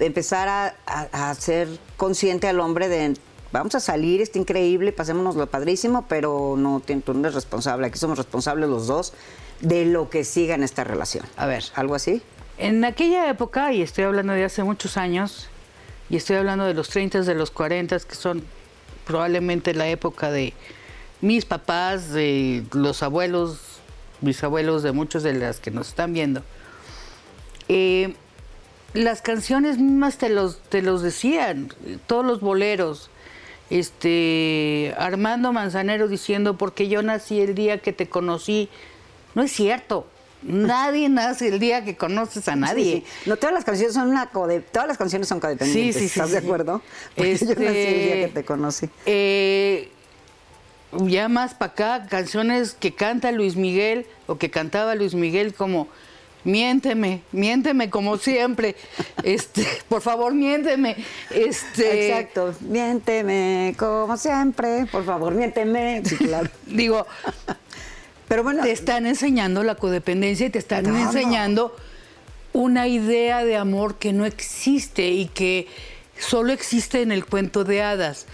[0.00, 3.14] empezar a, a- a ser consciente al hombre de
[3.52, 7.98] vamos a salir, está increíble, pasémonos lo padrísimo, pero no, tú no eres responsable, aquí
[7.98, 9.12] somos responsables los dos
[9.60, 11.24] de lo que siga en esta relación.
[11.36, 11.64] A ver.
[11.74, 12.22] ¿Algo así?
[12.58, 15.48] En aquella época, y estoy hablando de hace muchos años,
[16.08, 18.44] y estoy hablando de los 30, de los 40, que son
[19.06, 20.52] probablemente la época de
[21.20, 23.58] mis papás, de los abuelos,
[24.20, 26.42] mis abuelos, de muchos de las que nos están viendo.
[27.68, 28.14] Eh,
[28.94, 31.72] las canciones mismas te los, te los decían,
[32.06, 33.10] todos los boleros.
[33.70, 38.68] Este, Armando Manzanero diciendo, porque yo nací el día que te conocí.
[39.34, 40.06] No es cierto.
[40.42, 42.84] Nadie nace el día que conoces a nadie.
[42.84, 43.28] Sí, sí.
[43.30, 45.94] No, todas las canciones son una code- todas las canciones son codependientes.
[45.94, 46.82] Sí, sí, sí, ¿Estás de acuerdo?
[47.16, 47.64] Porque yo nací el
[48.02, 48.88] día que te conocí.
[49.06, 49.90] eh,
[51.06, 55.86] ya más para acá, canciones que canta Luis Miguel o que cantaba Luis Miguel como
[56.44, 58.76] miénteme, miénteme como siempre.
[59.22, 60.96] Este, por favor, miénteme.
[61.30, 62.54] Este, Exacto.
[62.60, 64.86] Miénteme, como siempre.
[64.86, 66.02] Por favor, miénteme.
[66.04, 66.50] Sí, claro.
[66.66, 67.06] Digo,
[68.28, 71.74] Pero bueno, te están enseñando la codependencia y te están enseñando
[72.52, 75.66] una idea de amor que no existe y que
[76.16, 78.26] solo existe en el cuento de hadas.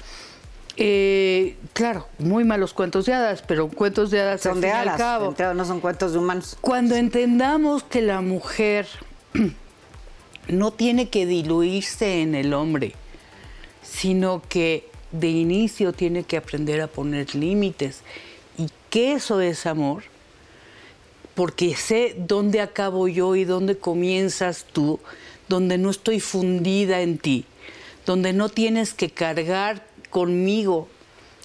[0.79, 4.77] Eh, claro, muy malos cuentos de hadas, pero cuentos de hadas son al de fin
[4.77, 4.99] y al hadas.
[4.99, 5.55] cabo.
[5.55, 6.57] No son cuentos de humanos.
[6.61, 8.87] Cuando entendamos que la mujer
[10.49, 12.93] no tiene que diluirse en el hombre,
[13.83, 18.03] sino que de inicio tiene que aprender a poner límites
[18.59, 20.05] y que eso es amor,
[21.35, 25.01] porque sé dónde acabo yo y dónde comienzas tú,
[25.49, 27.45] donde no estoy fundida en ti,
[28.05, 29.85] donde no tienes que cargar
[30.17, 30.89] conmigo,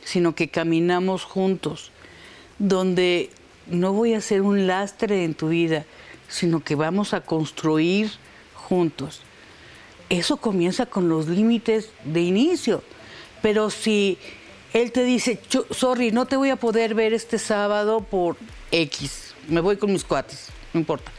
[0.06, 1.92] sino que caminamos juntos,
[2.58, 3.30] donde
[3.68, 5.84] no voy a ser un lastre en tu vida,
[6.30, 8.10] sino que vamos a construir
[8.56, 9.24] juntos.
[10.08, 12.82] Eso comienza con los límites de inicio.
[13.42, 14.18] Pero si
[14.72, 18.38] él te dice, "Yo- sorry, no te voy a poder ver este sábado por
[18.72, 21.12] X, me voy con mis cuates, no importa.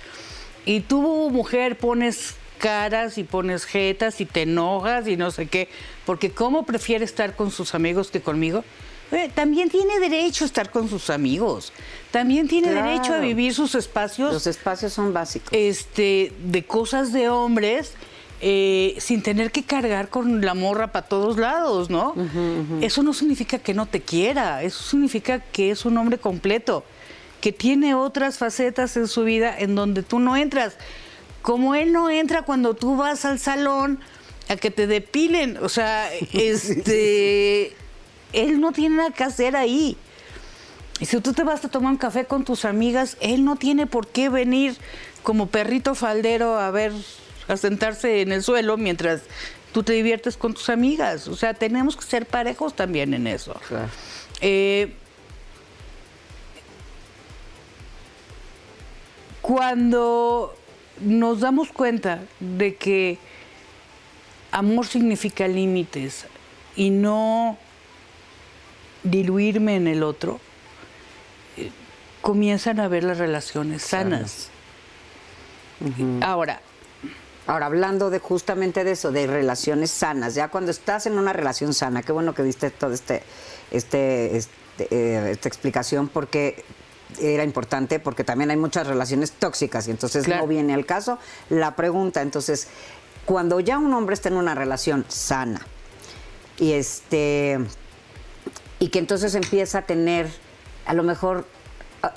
[0.64, 5.68] Y tú, mujer, pones caras y pones jetas y te enojas y no sé qué,
[6.06, 8.62] porque ¿cómo prefiere estar con sus amigos que conmigo?
[9.10, 11.72] Eh, también tiene derecho a estar con sus amigos,
[12.12, 12.88] también tiene Claro.
[12.88, 15.50] derecho a vivir sus espacios Los espacios son básicos.
[15.52, 17.94] este, de cosas de hombres
[18.40, 22.14] eh, sin tener que cargar con la morra para todos lados, ¿no?
[22.80, 26.84] Eso no significa que no te quiera, eso significa que es un hombre completo,
[27.40, 30.76] que tiene otras facetas en su vida en donde tú no entras.
[31.42, 34.00] Como él no entra cuando tú vas al salón
[34.48, 37.76] a que te depilen, o sea, este,
[38.32, 39.96] él no tiene nada que hacer ahí.
[41.00, 43.86] Y si tú te vas a tomar un café con tus amigas, él no tiene
[43.86, 44.76] por qué venir
[45.22, 46.92] como perrito faldero a ver,
[47.48, 49.22] a sentarse en el suelo mientras
[49.72, 51.26] tú te diviertes con tus amigas.
[51.28, 53.60] O sea, tenemos que ser parejos también en eso.
[54.40, 54.94] Eh,
[59.40, 60.54] cuando
[61.00, 63.18] nos damos cuenta de que
[64.50, 66.26] amor significa límites
[66.76, 67.58] y no
[69.02, 70.40] diluirme en el otro,
[71.56, 71.70] eh,
[72.20, 74.50] comienzan a ver las relaciones sanas.
[76.20, 76.60] Ahora,
[77.44, 81.74] Ahora, hablando de justamente de eso, de relaciones sanas, ya cuando estás en una relación
[81.74, 83.24] sana, qué bueno que diste toda este,
[83.72, 86.64] este, este eh, esta explicación, porque
[87.20, 91.76] era importante, porque también hay muchas relaciones tóxicas, y entonces no viene al caso la
[91.76, 92.22] pregunta.
[92.22, 92.68] Entonces,
[93.24, 95.66] cuando ya un hombre está en una relación sana,
[96.58, 97.58] y este
[98.78, 100.28] y que entonces empieza a tener
[100.86, 101.46] a lo mejor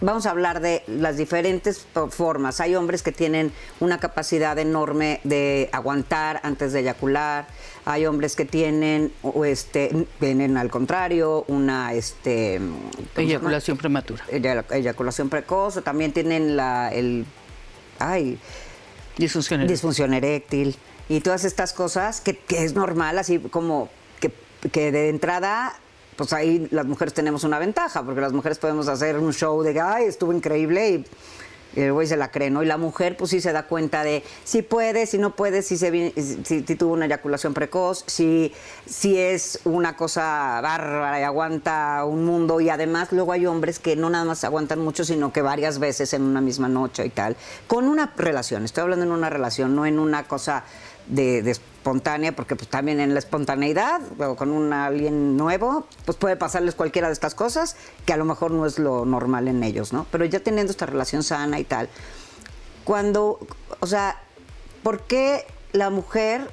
[0.02, 2.60] vamos a hablar de las diferentes formas.
[2.60, 7.48] Hay hombres que tienen una capacidad enorme de aguantar antes de eyacular.
[7.86, 9.12] Hay hombres que tienen,
[9.46, 12.60] este, tienen al contrario, una este,
[13.16, 14.24] eyaculación prematura.
[14.30, 15.78] Eyaculación precoz.
[15.78, 17.26] O también tienen la, el,
[18.00, 18.40] ay,
[19.18, 19.74] disfunción eréctil.
[19.74, 20.76] disfunción eréctil
[21.08, 24.32] y todas estas cosas que, que es normal, así como que,
[24.72, 25.76] que de entrada
[26.16, 29.80] pues ahí las mujeres tenemos una ventaja, porque las mujeres podemos hacer un show de,
[29.80, 31.06] ay, estuvo increíble y,
[31.76, 32.64] el güey se la cree, ¿no?
[32.64, 35.78] Y la mujer pues sí se da cuenta de si puede, si no puede, si,
[35.78, 36.14] se,
[36.46, 38.54] si, tuvo una eyaculación precoz, si,
[38.86, 42.62] si es una cosa bárbara y aguanta un mundo.
[42.62, 46.14] Y además luego hay hombres que no nada más aguantan mucho, sino que varias veces
[46.14, 47.36] en una misma noche y tal.
[47.68, 50.64] Con una relación, estoy hablando en una relación, no en una cosa
[51.08, 56.36] de, espontánea, porque pues también en la espontaneidad o con un alguien nuevo, pues puede
[56.36, 59.94] pasarles cualquiera de estas cosas que a lo mejor no es lo normal en ellos,
[59.94, 60.08] ¿no?
[60.12, 61.90] Pero ya teniendo esta relación sana y tal,
[62.84, 63.40] cuando,
[63.80, 64.20] o sea,
[64.84, 66.50] ¿por qué la mujer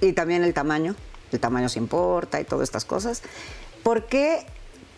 [0.00, 0.94] y también el tamaño,
[1.32, 3.22] el tamaño se importa y todas estas cosas,
[3.82, 4.46] ¿por qué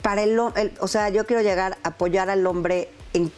[0.02, 3.32] para el, o sea, yo quiero llegar a apoyar al hombre en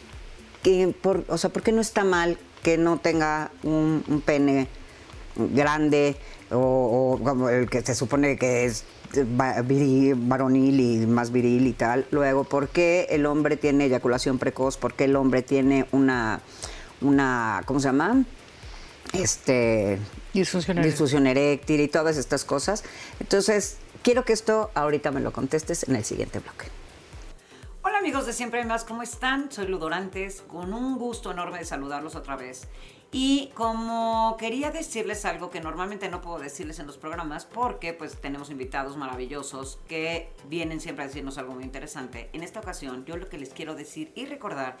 [0.63, 4.67] que, por, o sea, ¿por qué no está mal que no tenga un pene
[5.53, 6.15] grande
[6.51, 8.85] o, como el que se supone que es
[9.35, 12.05] varonil y más viril y tal.
[12.11, 14.77] Luego, ¿por qué el hombre tiene eyaculación precoz?
[14.77, 16.41] ¿Por qué el hombre tiene una,
[17.01, 18.23] una ¿cómo se llama?
[19.13, 19.99] Este...
[20.31, 22.83] Disfunción eréctil y todas estas cosas.
[23.19, 26.67] Entonces, quiero que esto ahorita me lo contestes en el siguiente bloque.
[27.81, 29.51] Hola amigos de Siempre Más, ¿cómo están?
[29.51, 32.67] Soy Ludorantes, con un gusto enorme de saludarlos otra vez.
[33.11, 38.21] Y como quería decirles algo que normalmente no puedo decirles en los programas porque pues
[38.21, 42.29] tenemos invitados maravillosos que vienen siempre a decirnos algo muy interesante.
[42.33, 44.77] En esta ocasión yo lo que les quiero decir y recordar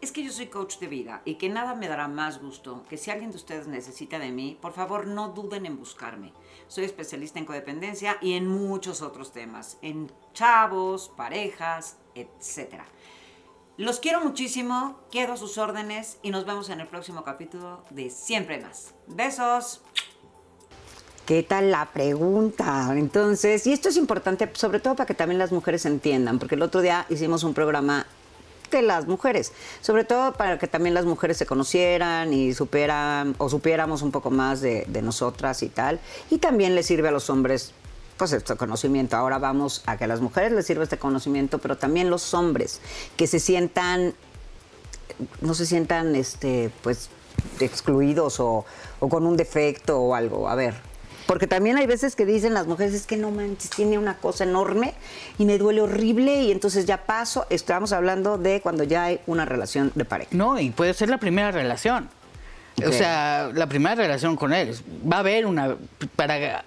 [0.00, 2.96] es que yo soy coach de vida y que nada me dará más gusto que
[2.96, 6.32] si alguien de ustedes necesita de mí, por favor no duden en buscarme.
[6.66, 12.86] Soy especialista en codependencia y en muchos otros temas, en chavos, parejas, etcétera.
[13.78, 18.10] Los quiero muchísimo, quedo a sus órdenes y nos vemos en el próximo capítulo de
[18.10, 18.92] Siempre Más.
[19.06, 19.82] Besos.
[21.24, 22.92] ¿Qué tal la pregunta?
[22.96, 26.62] Entonces, y esto es importante sobre todo para que también las mujeres entiendan, porque el
[26.62, 28.04] otro día hicimos un programa
[28.72, 33.48] de las mujeres, sobre todo para que también las mujeres se conocieran y supieran o
[33.48, 37.30] supiéramos un poco más de, de nosotras y tal, y también les sirve a los
[37.30, 37.72] hombres
[38.18, 39.16] pues este conocimiento.
[39.16, 42.80] Ahora vamos a que a las mujeres les sirva este conocimiento, pero también los hombres
[43.16, 44.14] que se sientan,
[45.40, 47.08] no se sientan, este, pues,
[47.60, 48.66] excluidos o,
[48.98, 50.48] con un defecto o algo.
[50.48, 50.74] A ver,
[51.26, 54.44] porque también hay veces que dicen las mujeres, es que no manches, tiene una cosa
[54.44, 54.94] enorme
[55.38, 57.46] y me duele horrible y entonces ya paso.
[57.50, 60.30] Estamos hablando de cuando ya hay una relación de pareja.
[60.32, 62.10] No, y puede ser la primera relación.
[62.86, 64.76] O sea, la primera relación con él.
[65.10, 65.76] Va a haber una,
[66.14, 66.64] para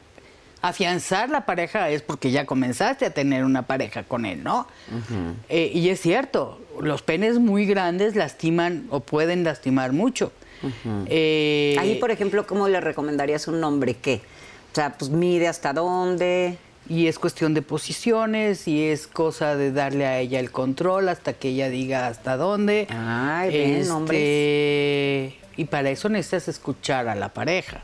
[0.61, 4.67] afianzar la pareja es porque ya comenzaste a tener una pareja con él, ¿no?
[5.49, 10.31] Eh, y es cierto, los penes muy grandes lastiman o pueden lastimar mucho.
[11.07, 14.21] Eh, Ahí, por ejemplo, ¿cómo le recomendarías un hombre qué?
[14.71, 16.57] O sea, pues mide hasta dónde.
[16.89, 21.33] Y es cuestión de posiciones y es cosa de darle a ella el control hasta
[21.33, 22.87] que ella diga hasta dónde.
[22.89, 27.83] Ay, bien, este, Y para eso necesitas escuchar a la pareja.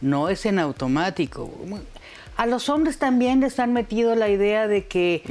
[0.00, 1.50] No es en automático.
[2.36, 5.22] A los hombres también les han metido la idea de que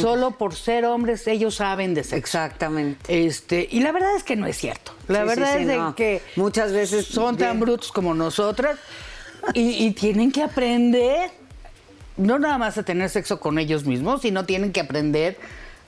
[0.00, 2.16] solo por ser hombres ellos saben de sexo.
[2.16, 3.26] Exactamente.
[3.26, 4.92] Este, y la verdad es que no es cierto.
[5.08, 8.78] La verdad es de que muchas veces son tan brutos como nosotras
[9.52, 11.30] y, tienen que aprender
[12.16, 15.36] no nada más a tener sexo con ellos mismos, sino tienen que aprender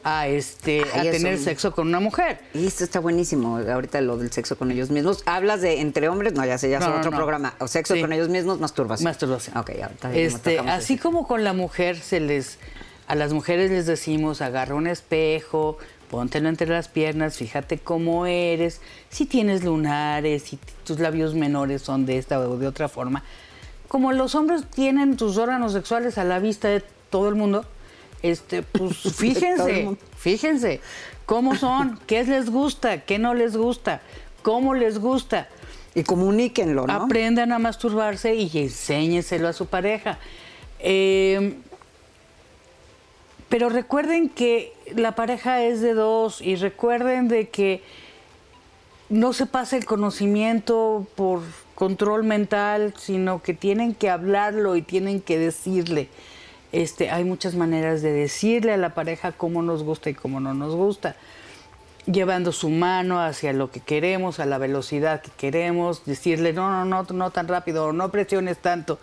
[0.08, 2.38] a este a Ay, tener sexo con una mujer.
[2.54, 5.24] Y esto está buenísimo, ahorita lo del sexo con ellos mismos.
[5.26, 6.32] ¿Hablas de entre hombres?
[6.32, 7.16] No, ya sé, ya es No, no, otro no.
[7.16, 7.54] programa.
[7.58, 8.00] O sexo Sí.
[8.02, 9.04] con ellos mismos, masturbación.
[9.10, 9.56] Masturbación.
[9.58, 12.58] Ok, ahorita Este, así como con la mujer se les
[13.08, 15.76] a las mujeres les decimos agarra un espejo,
[16.08, 18.80] póntelo entre las piernas, fíjate cómo eres,
[19.10, 23.24] si tienes lunares, si tus labios menores son de esta o de otra forma.
[23.88, 27.64] Como los hombres tienen sus órganos sexuales a la vista de todo el mundo,
[28.26, 30.80] este, pues fíjense, fíjense
[31.26, 34.00] cómo son, qué les gusta, qué no les gusta,
[34.42, 35.48] cómo les gusta.
[35.94, 36.92] Y comuníquenlo, ¿no?
[36.92, 40.18] Aprendan a masturbarse y enséñenselo a su pareja.
[40.78, 41.54] Eh,
[43.48, 47.82] pero recuerden que la pareja es de dos y recuerden de que
[49.08, 51.42] no se pasa el conocimiento por
[51.74, 56.08] control mental, sino que tienen que hablarlo y tienen que decirle.
[56.76, 60.52] Este, hay muchas maneras de decirle a la pareja cómo nos gusta y cómo no
[60.52, 61.16] nos gusta
[62.04, 66.84] llevando su mano hacia lo que queremos, a la velocidad que queremos, decirle no, no,
[66.84, 68.98] no, no tan rápido, o no presiones tanto,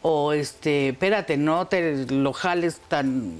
[0.00, 3.34] o este, espérate, no te lo jales tan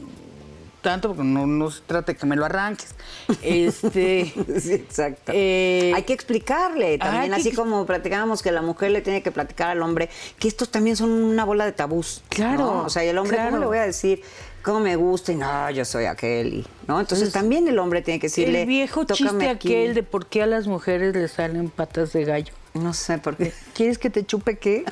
[0.88, 2.94] tanto, porque no, no se trata de que me lo arranques.
[3.42, 5.32] Este, Sí, exacto.
[5.34, 9.30] Eh, Hay que explicarle también, que así como platicábamos que la mujer le tiene que
[9.30, 10.08] platicar al hombre,
[10.38, 12.22] que estos también son una bola de tabús.
[12.30, 12.82] Claro, ¿no?
[12.84, 13.60] O sea, y el hombre, ¿cómo claro.
[13.60, 14.22] le voy a decir
[14.62, 15.32] cómo me gusta?
[15.32, 16.54] Y no, yo soy aquel.
[16.54, 16.98] Y, ¿no?
[17.00, 18.62] Entonces también el hombre tiene que decirle.
[18.62, 19.68] el viejo "Tócame chiste aquí".
[19.74, 22.54] aquel de por qué a las mujeres les salen patas de gallo.
[22.72, 23.52] No sé por qué.
[23.74, 24.84] ¿Quieres que te chupe qué?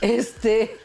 [0.00, 0.76] Este.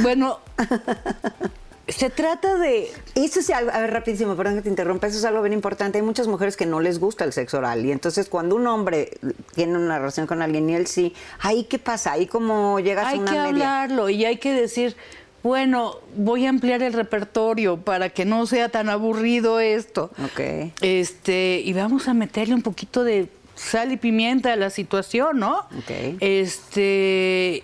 [0.00, 0.38] Bueno,
[1.88, 2.90] se trata de.
[3.14, 5.98] Eso es algo, a ver, rapidísimo, perdón que te interrumpa, eso es algo bien importante.
[5.98, 9.18] Hay muchas mujeres que no les gusta el sexo oral y entonces cuando un hombre
[9.54, 13.18] tiene una relación con alguien y él sí, ahí qué pasa, ahí como llegas Hay
[13.18, 13.48] a una que media.
[13.82, 14.96] hablarlo y hay que decir,
[15.42, 20.10] bueno, voy a ampliar el repertorio para que no sea tan aburrido esto.
[20.24, 20.72] Ok.
[20.80, 25.58] Este, y vamos a meterle un poquito de sal y pimienta a la situación, ¿no?
[25.58, 26.16] Ok.
[26.20, 27.62] Este,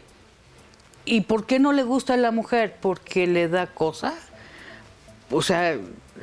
[1.10, 2.76] ¿y por qué no le gusta a la mujer?
[2.80, 4.14] Porque le da cosa.
[5.30, 5.76] O sea,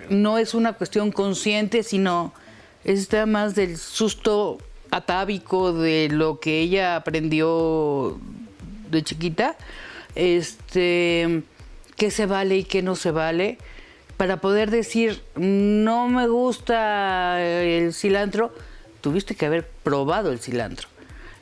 [0.09, 2.33] no es una cuestión consciente, sino
[2.85, 4.59] está más del susto
[4.89, 8.17] atávico de lo que ella aprendió
[8.89, 9.57] de chiquita.
[10.15, 11.43] Este,
[11.97, 13.57] qué se vale y qué no se vale.
[14.15, 18.55] Para poder decir, no me gusta el cilantro,
[19.01, 20.87] tuviste que haber probado el cilantro.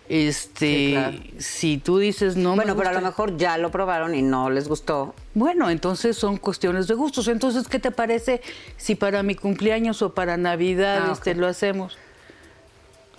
[0.07, 1.17] Este, Sí, claro.
[1.39, 4.49] si tú dices no me bueno, pero a lo mejor ya lo probaron y no
[4.51, 5.15] les gustó.
[5.33, 7.27] bueno, entonces son cuestiones de gustos.
[7.27, 8.41] Entonces, ¿qué te parece
[8.77, 11.97] si para mi cumpleaños o para Navidad Ah, este, lo hacemos?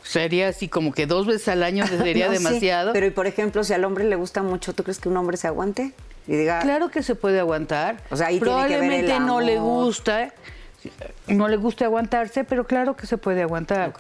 [0.02, 2.92] Sería así como que dos veces al año sería No, sí, demasiado.
[2.92, 5.36] pero y por ejemplo, si al hombre le gusta mucho, ¿tú crees que un hombre
[5.36, 5.92] se aguante?
[6.28, 8.02] Y diga, Claro que se puede aguantar.
[8.10, 10.32] O sea, ahí tiene que ver el Probablemente no le gusta,
[11.28, 13.92] no le guste aguantarse, pero claro que se puede aguantar.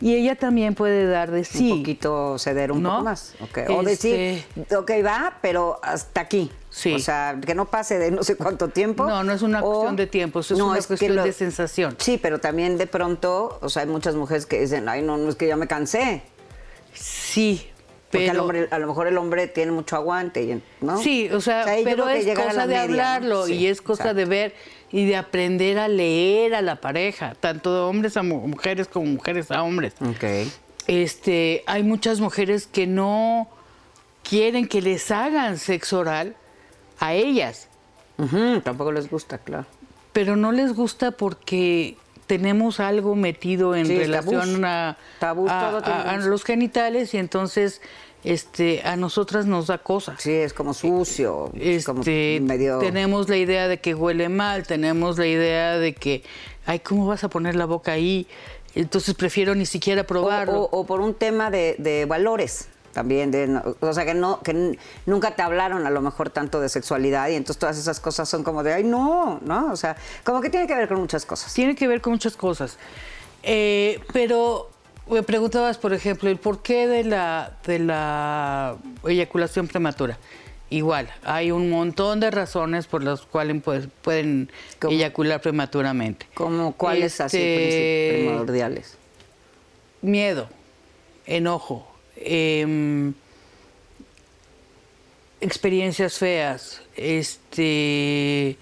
[0.00, 1.72] Y ella también puede dar de sí.
[1.72, 2.90] un poquito ceder un ¿No?
[2.90, 3.34] poco más.
[3.70, 6.50] O decir, Este- ok, va, pero hasta aquí.
[6.70, 6.94] Sí.
[6.94, 9.06] O sea, que no pase de no sé cuánto tiempo.
[9.06, 11.32] No, no es una o- cuestión de tiempo, eso es No, una que cuestión de
[11.32, 11.96] sensación.
[11.98, 15.28] Sí, pero también de pronto, o sea, hay muchas mujeres que dicen, ay, no, no
[15.28, 16.22] es que ya me cansé.
[16.94, 17.66] Sí,
[18.10, 20.98] Porque pero al hombre- a lo mejor el hombre tiene mucho aguante, ¿no?
[20.98, 22.82] Sí, o sea, pero es cosa de media, ¿no?
[22.92, 24.16] hablarlo Sí, y es cosa exacto.
[24.18, 24.54] de ver
[24.90, 29.06] y de aprender a leer a la pareja, tanto de hombres a mu- mujeres como
[29.06, 29.94] mujeres a hombres.
[30.00, 30.24] Ok.
[30.86, 33.48] Este, hay muchas mujeres que no
[34.22, 36.34] quieren que les hagan sexo oral
[36.98, 37.68] a ellas,
[38.16, 39.66] Ujú, tampoco les gusta, claro.
[40.12, 44.64] pero no les gusta porque tenemos algo metido en Sí, relación tabús.
[44.64, 47.80] a, Tabús, a- a- a los genitales y entonces
[48.24, 50.16] este, a nosotras nos da cosa.
[50.18, 52.78] Sí, es como sucio, es como Este, medio...
[52.78, 56.22] tenemos la idea de que huele mal, tenemos la idea de que,
[56.66, 58.26] ay, ¿cómo vas a poner la boca ahí?
[58.74, 60.62] Entonces prefiero ni siquiera probarlo.
[60.64, 64.76] o- o por un tema de, de valores también, de, o sea, que, no, que
[65.06, 68.42] nunca te hablaron a lo mejor tanto de sexualidad y entonces todas esas cosas son
[68.42, 69.70] como de, ay, no, ¿no?
[69.72, 71.52] O sea, como que tiene que ver con muchas cosas.
[71.54, 72.76] Tiene que ver con muchas cosas.
[73.44, 74.70] Eh, pero
[75.10, 80.18] me preguntabas, por ejemplo, el porqué de la, de la eyaculación prematura.
[80.70, 84.92] Igual, hay un montón de razones por las cuales pues, pueden ¿Cómo?
[84.92, 86.26] eyacular prematuramente.
[86.34, 88.98] Como cuáles así Este, princip- primordiales.
[90.02, 90.48] miedo,
[91.26, 93.14] enojo, em,
[95.40, 98.56] experiencias feas, este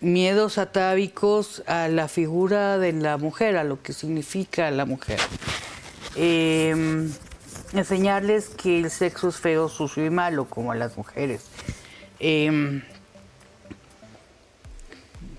[0.00, 5.18] miedos atávicos a la figura de la mujer, a lo que significa la mujer.
[6.14, 7.10] Em,
[7.72, 11.44] enseñarles que el sexo es feo, sucio y malo, como a las mujeres.
[12.18, 12.82] Em,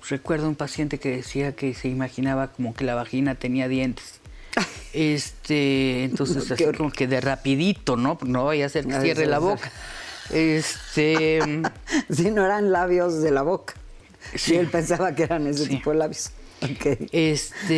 [0.10, 4.20] recuerdo un paciente que decía que se imaginaba como que la vagina tenía dientes.
[4.94, 8.18] Este, entonces así como que de rapidito, ¿no?
[8.26, 9.72] No vaya a ser que cierre la boca.
[10.32, 11.40] Este,
[12.10, 13.76] Si no eran labios de la boca.
[14.36, 14.56] Sí.
[14.56, 15.70] Él pensaba que eran ese Sí.
[15.70, 16.32] tipo de labios.
[16.64, 16.98] Ok.
[17.12, 17.72] este,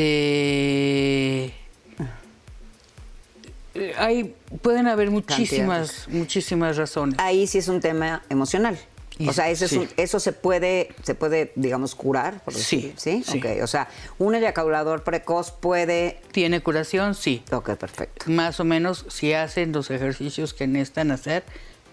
[3.98, 7.16] hay, pueden haber muchísimas, muchísimas razones.
[7.20, 8.80] Ahí sí es un tema emocional.
[9.28, 12.42] O sea, ese es un- eso se puede, se puede, digamos, curar.
[12.46, 13.22] Por Sí, ¿Sí?
[13.28, 13.42] sí.
[13.62, 16.22] O sea, un eyaculador precoz puede.
[16.32, 17.16] ¿Tiene curación?
[17.16, 17.44] Sí.
[17.52, 18.32] Ok, perfecto.
[18.32, 21.44] Más o menos, si hacen los ejercicios que necesitan hacer,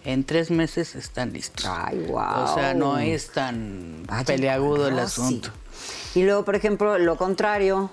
[0.06, 1.66] en tres meses están listos.
[1.68, 2.44] Ay, guau.
[2.44, 5.50] O sea, no es tan Vaya peleagudo el asunto.
[6.14, 7.90] Y luego, por ejemplo, lo contrario.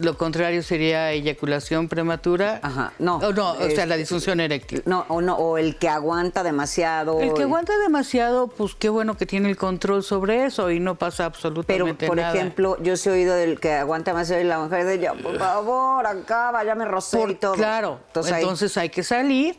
[0.00, 2.58] Lo contrario sería eyaculación prematura.
[2.64, 4.82] Ajá, no, O no, o sea, la disfunción eréctil.
[4.86, 7.20] No, o no, o el que aguanta demasiado.
[7.20, 10.96] El que aguanta demasiado, pues qué bueno que tiene el control sobre eso y no
[10.96, 12.34] pasa absolutamente Pero, por nada.
[12.34, 15.38] ejemplo, yo sí he oído del que aguanta demasiado y la mujer de ya, por
[15.38, 17.52] favor, acaba, ya me rocé y todo.
[17.54, 19.56] Claro, Entonces, entonces, hay que salir,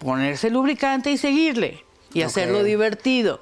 [0.00, 3.40] ponerse lubricante y seguirle y hacerlo divertido.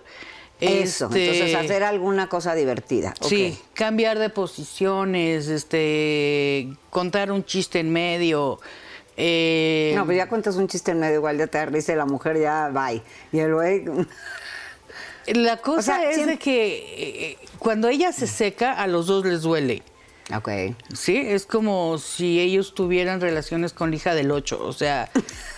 [0.61, 1.07] eso.
[1.07, 3.15] Este, Entonces, hacer alguna cosa divertida.
[3.21, 8.61] Sí, cambiar de posiciones, este, contar un chiste en medio.
[9.17, 12.39] eh, No, pues ya cuentas un chiste en medio, igual ya te y la mujer
[12.41, 13.01] ya, bye.
[13.33, 13.85] Y el güey,
[15.27, 19.07] La cosa O sea, es siempre- de que eh, cuando ella se seca, a los
[19.07, 19.83] dos les duele.
[20.35, 20.49] ok.
[20.95, 25.11] Sí, es como si ellos tuvieran relaciones con la hija del 8, o sea,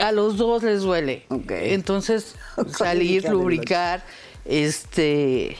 [0.00, 1.24] a los dos les duele.
[1.50, 2.34] Entonces,
[2.76, 4.02] salir, lubricar,
[4.44, 5.56] este,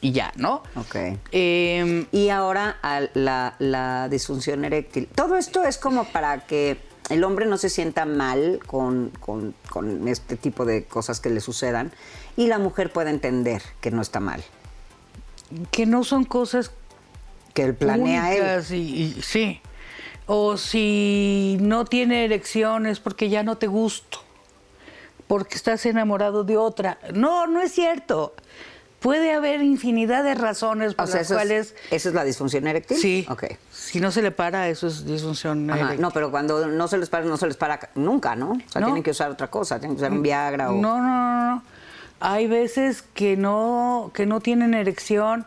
[0.00, 0.62] y ya, ¿no?
[0.76, 0.96] Ok.
[1.32, 5.06] Em, Y ahora a la, la disfunción eréctil.
[5.14, 6.78] Todo esto es como para que
[7.10, 11.40] el hombre no se sienta mal con, con- con este tipo de cosas que le
[11.40, 11.92] sucedan
[12.36, 14.44] y la mujer pueda entender que no está mal,
[15.72, 16.70] que no son cosas
[17.52, 18.64] que él planea él.
[18.74, 19.60] y- sí.
[20.32, 24.18] O si no tiene erecciones porque ya no te gusto,
[25.26, 26.98] porque estás enamorado de otra.
[27.12, 28.34] No, no es cierto.
[29.00, 32.22] Puede haber infinidad de razones por O sea, las eso es, cuales ¿eso es la
[32.22, 32.96] disfunción eréctil?
[32.98, 33.26] sí.
[33.28, 33.44] Ok.
[33.72, 36.00] Si no se le para, eso es disfunción Ajá, eréctil.
[36.00, 38.52] No, pero cuando no se les para, no se les para nunca, ¿no?
[38.52, 38.86] O sea, No.
[38.86, 40.74] tienen que usar otra cosa, tienen que usar un Viagra o...
[40.74, 41.62] No, no, no, no.
[42.20, 45.44] Hay veces que no, que no tienen erección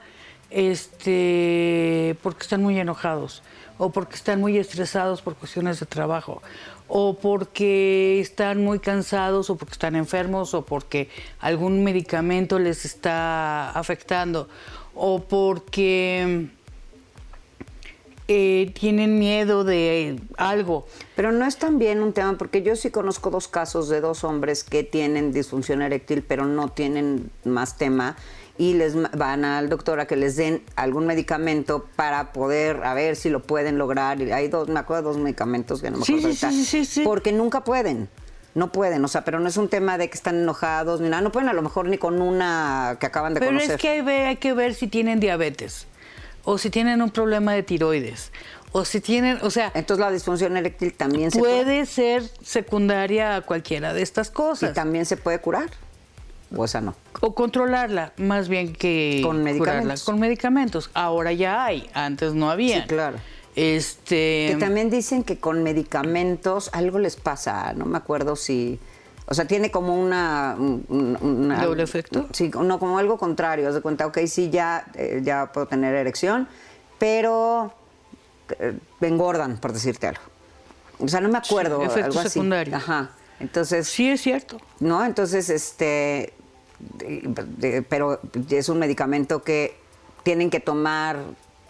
[0.49, 3.43] este, porque están muy enojados
[3.78, 6.41] o porque están muy estresados por cuestiones de trabajo
[6.88, 11.09] o porque están muy cansados o porque están enfermos o porque
[11.39, 14.47] algún medicamento les está afectando
[14.93, 16.49] o porque
[18.28, 20.88] eh, tienen miedo de algo.
[21.15, 24.63] Pero no es también un tema, porque yo sí conozco dos casos de dos hombres
[24.63, 28.15] que tienen disfunción eréctil, pero no tienen más tema
[28.58, 33.16] y les van al doctor a que les den algún medicamento para poder a ver
[33.16, 34.22] si lo pueden lograr.
[34.22, 37.01] Y hay dos, me acuerdo dos medicamentos que no me acuerdo sí, ahorita, sí, sí,
[37.04, 38.10] porque nunca pueden.
[38.56, 41.24] No pueden, o sea, pero no es un tema de que están enojados ni nada.
[41.24, 43.72] No pueden a lo mejor ni con una que acaban de Pero conocer.
[43.72, 45.88] es que hay, que ver si tienen diabetes,
[46.43, 48.32] o si tienen un problema de tiroides,
[48.72, 53.41] o si tienen, o sea, Entonces la disfunción eréctil también se puede ser secundaria a
[53.41, 54.74] cualquiera de estas y cosas.
[54.74, 55.72] también se puede curar.
[56.56, 56.95] O esa no.
[57.22, 59.54] O controlarla, más bien que Con curarla.
[59.54, 60.04] medicamentos.
[60.04, 60.89] Con medicamentos.
[60.93, 62.82] Ahora ya hay, antes no había.
[62.82, 63.18] Sí, claro.
[63.56, 64.47] Este.
[64.51, 68.80] Que también dicen que con medicamentos algo les pasa, no me acuerdo si...
[69.26, 70.56] O sea, tiene como una...
[70.60, 72.28] un- un- una- ¿Doble efecto?
[72.34, 73.68] Sí, no, como algo contrario.
[73.70, 76.47] Haz de cuenta, ok, sí, ya, eh, ya puedo tener erección,
[76.99, 77.74] pero
[78.60, 80.22] eh, me engordan, por decirte algo.
[80.99, 81.80] O sea, no me acuerdo.
[81.80, 82.30] Sí, efecto algo así.
[82.30, 82.76] secundario.
[82.76, 83.12] Ajá.
[83.39, 84.58] Entonces, Sí, es cierto.
[84.80, 85.04] ¿no?
[85.06, 86.34] Entonces, este,
[87.89, 88.19] pero
[88.49, 89.75] es un medicamento que
[90.23, 91.17] tienen que tomar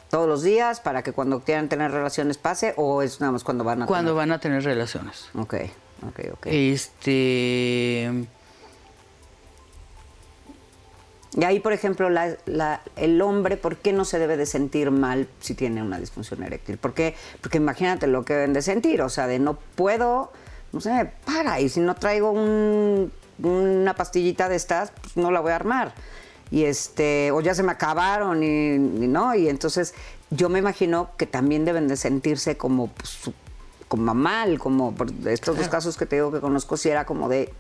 [0.10, 3.64] todos los días para que cuando quieran tener relaciones pase o es nada más cuando
[3.64, 4.18] van a Cuando tener?
[4.18, 5.30] van a tener relaciones.
[5.36, 5.56] Ok,
[6.08, 6.46] ok, ok.
[6.48, 8.26] Este.
[11.36, 14.92] Y ahí, por ejemplo, la- la- el hombre, ¿por qué no se debe de sentir
[14.92, 16.78] mal si tiene una disfunción eréctil?
[16.78, 17.16] ¿Por qué?
[17.42, 20.32] Porque imagínate lo que deben de sentir, o sea, de no puedo,
[20.74, 23.12] no sé, para, y si no traigo un-
[23.42, 25.94] una pastillita de estas, pues no la voy a armar.
[26.52, 29.96] Y este, o ya se me acabaron y, y no, y entonces
[30.30, 33.32] yo me imagino que también deben de sentirse como, pues,
[33.88, 37.28] como mal, como por estos dos casos que te digo que conozco, si era como
[37.30, 37.52] de,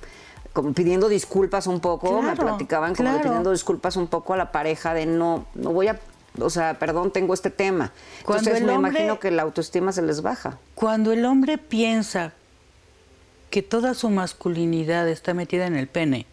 [0.51, 4.51] como pidiendo disculpas un poco, me platicaban como de pidiendo disculpas un poco a la
[4.51, 5.99] pareja de no, no voy a,
[6.39, 7.91] o sea, perdón, tengo este tema.
[8.25, 10.57] Cuando Entonces el me hombre- imagino que la autoestima se les baja.
[10.75, 12.33] Cuando el hombre piensa
[13.53, 16.25] que toda su masculinidad está metida en el pene,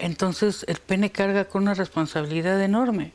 [0.00, 3.12] entonces el pene carga con una responsabilidad enorme.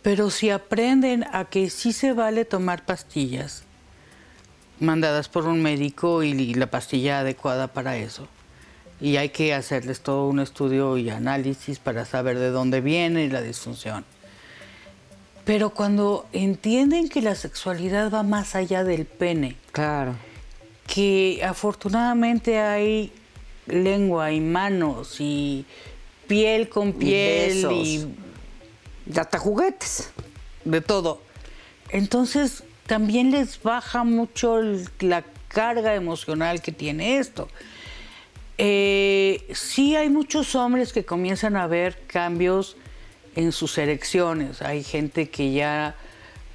[0.00, 3.64] Pero si aprenden a que sí se vale tomar pastillas
[4.80, 8.28] mandadas por un médico y la pastilla adecuada para eso,
[8.98, 13.42] y hay que hacerles todo un estudio y análisis para saber de dónde viene la
[13.42, 14.06] disfunción.
[15.44, 20.14] Pero cuando entienden que la sexualidad va más allá del pene, claro,
[20.92, 23.10] que afortunadamente hay
[23.66, 25.64] lengua y manos y
[26.26, 28.06] piel con piel y,
[29.10, 30.10] y hasta juguetes,
[30.66, 31.22] de todo.
[31.88, 34.60] Entonces también les baja mucho
[35.00, 37.48] la carga emocional que tiene esto.
[38.58, 42.76] Eh, sí hay muchos hombres que comienzan a ver cambios
[43.34, 44.60] en sus erecciones.
[44.60, 45.94] Hay gente que ya,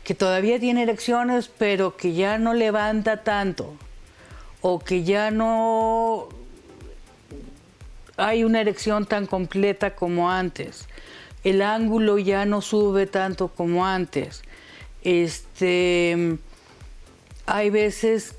[0.03, 3.75] que todavía tiene erecciones, pero que ya no levanta tanto.
[4.61, 6.29] O que ya no
[8.17, 10.87] hay una erección tan completa como antes.
[11.43, 14.41] El ángulo ya no sube tanto como antes.
[15.03, 16.37] Este,
[17.45, 18.35] hay veces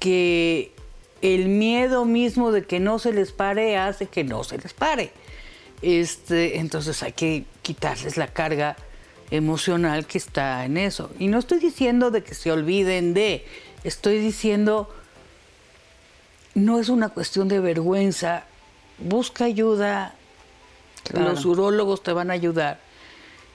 [0.00, 0.72] que
[1.22, 5.12] el miedo mismo de que no se les pare hace que no se les pare.
[5.80, 8.76] Este, entonces hay que quitarles la carga
[9.30, 11.10] emocional que está en eso.
[11.18, 13.46] Y no estoy diciendo de que se olviden de,
[13.84, 14.94] estoy diciendo,
[16.54, 18.44] no es una cuestión de vergüenza,
[18.98, 20.14] busca ayuda,
[21.12, 22.80] los urólogos te van a ayudar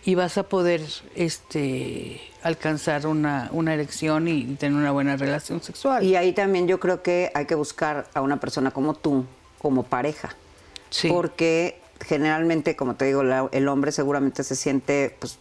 [0.05, 0.81] y vas a poder
[1.15, 6.03] este, alcanzar una, una erección y tener una buena relación sexual.
[6.03, 9.25] Y ahí también yo creo que hay que buscar a una persona como tú,
[9.59, 10.35] como pareja.
[10.89, 11.09] Sí.
[11.09, 15.37] Porque generalmente, como te digo, el hombre seguramente se siente pues,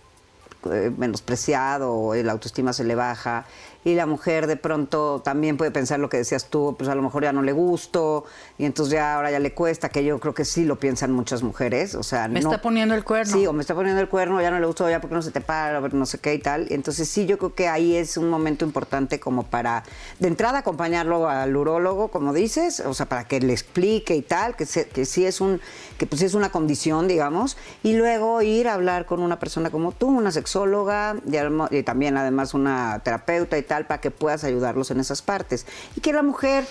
[0.70, 3.46] eh, menospreciado, la autoestima se le baja
[3.84, 7.02] y la mujer de pronto también puede pensar lo que decías tú, pues a lo
[7.02, 8.24] mejor ya no le gusto
[8.58, 11.42] y entonces ya ahora ya le cuesta, que yo creo que sí lo piensan muchas
[11.42, 13.32] mujeres, o sea, me está poniendo el cuerno.
[13.32, 15.30] Sí, o me está poniendo el cuerno, ya no le gustó, ya porque no se
[15.30, 16.66] te para, no sé qué y tal.
[16.70, 19.84] Entonces sí, yo creo que ahí es un momento importante como para,
[20.18, 24.56] de entrada, acompañarlo al urólogo, como dices, o sea, para que le explique y tal,
[24.56, 25.60] que, que sí es un,
[25.98, 29.92] que pues es una condición, digamos, y luego ir a hablar con una persona como
[29.92, 34.90] tú, una sexóloga y, y también además una terapeuta y tal, para que puedas ayudarlos
[34.90, 35.66] en esas partes.
[35.94, 36.64] Y que la mujer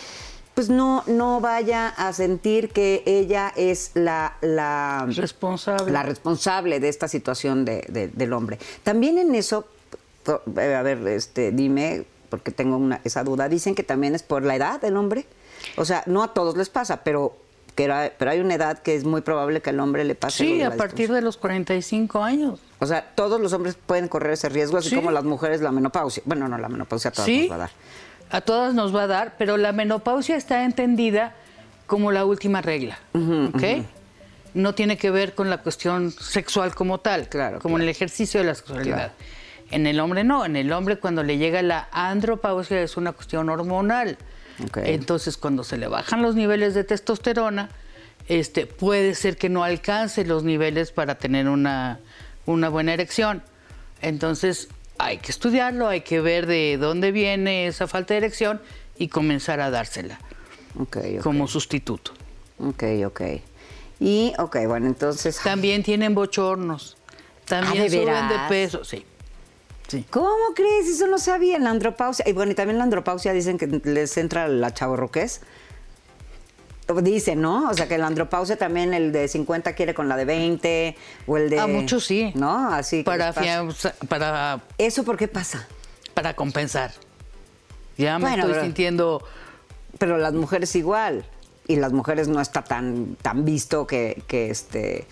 [0.58, 5.92] pues no, no vaya a sentir que ella es la, la, responsable.
[5.92, 8.58] la responsable de esta situación de, del hombre.
[8.82, 9.68] También en eso,
[10.58, 14.44] eh, a ver, este, dime, porque tengo una, esa duda, dicen que también es por
[14.44, 15.28] la edad del hombre.
[15.76, 17.38] O sea, no a todos les pasa, pero
[17.78, 20.44] que pero hay una edad que es muy probable que al hombre le pase.
[20.44, 22.60] Sí, a partir de los 45 años.
[22.80, 26.24] O sea, todos los hombres pueden correr ese riesgo, así como las mujeres la menopausia.
[26.26, 27.70] Bueno, no, la menopausia a todas nos va a dar.
[28.30, 31.36] A todas nos va a dar, pero la menopausia está entendida
[31.86, 33.86] como la última regla, ¿ok?
[34.56, 38.40] No tiene que ver con la cuestión sexual como tal, claro, como en el ejercicio
[38.40, 39.12] de la sexualidad.
[39.70, 43.50] En el hombre no, en el hombre cuando le llega la andropausia es una cuestión
[43.50, 44.18] hormonal.
[44.76, 47.70] Entonces, cuando se le bajan los niveles de testosterona,
[48.28, 52.00] este, puede ser que no alcance los niveles para tener una,
[52.46, 53.44] buena erección.
[54.02, 58.62] Entonces, hay que estudiarlo, hay que ver de dónde viene esa falta de erección
[58.98, 60.20] y comenzar a dársela
[61.22, 62.12] como sustituto.
[62.60, 63.22] Ok, ok.
[64.00, 65.40] Y, ok, bueno, entonces...
[65.44, 66.98] También tienen bochornos.
[67.46, 69.06] También ah, suben de peso, sí.
[70.10, 70.88] ¿Cómo crees?
[70.88, 72.28] Eso no sabía, la andropausia.
[72.28, 75.42] Y bueno, y también la andropausia dicen que les entra la chavorroqués.
[77.02, 77.70] Dicen, ¿no?
[77.70, 80.96] O sea, que la andropausia también el de 50 quiere con la de 20
[81.28, 81.60] o el de...
[81.60, 82.32] A muchos sí.
[82.36, 82.70] ¿No?
[82.70, 83.34] Así para,
[84.08, 84.62] para...
[84.78, 85.68] ¿Eso por qué pasa?
[86.14, 86.92] Para compensar.
[87.98, 89.22] Ya me estoy sintiendo...
[89.98, 91.26] Pero las mujeres igual.
[91.68, 95.08] Y las mujeres no está tan, tan visto que, que este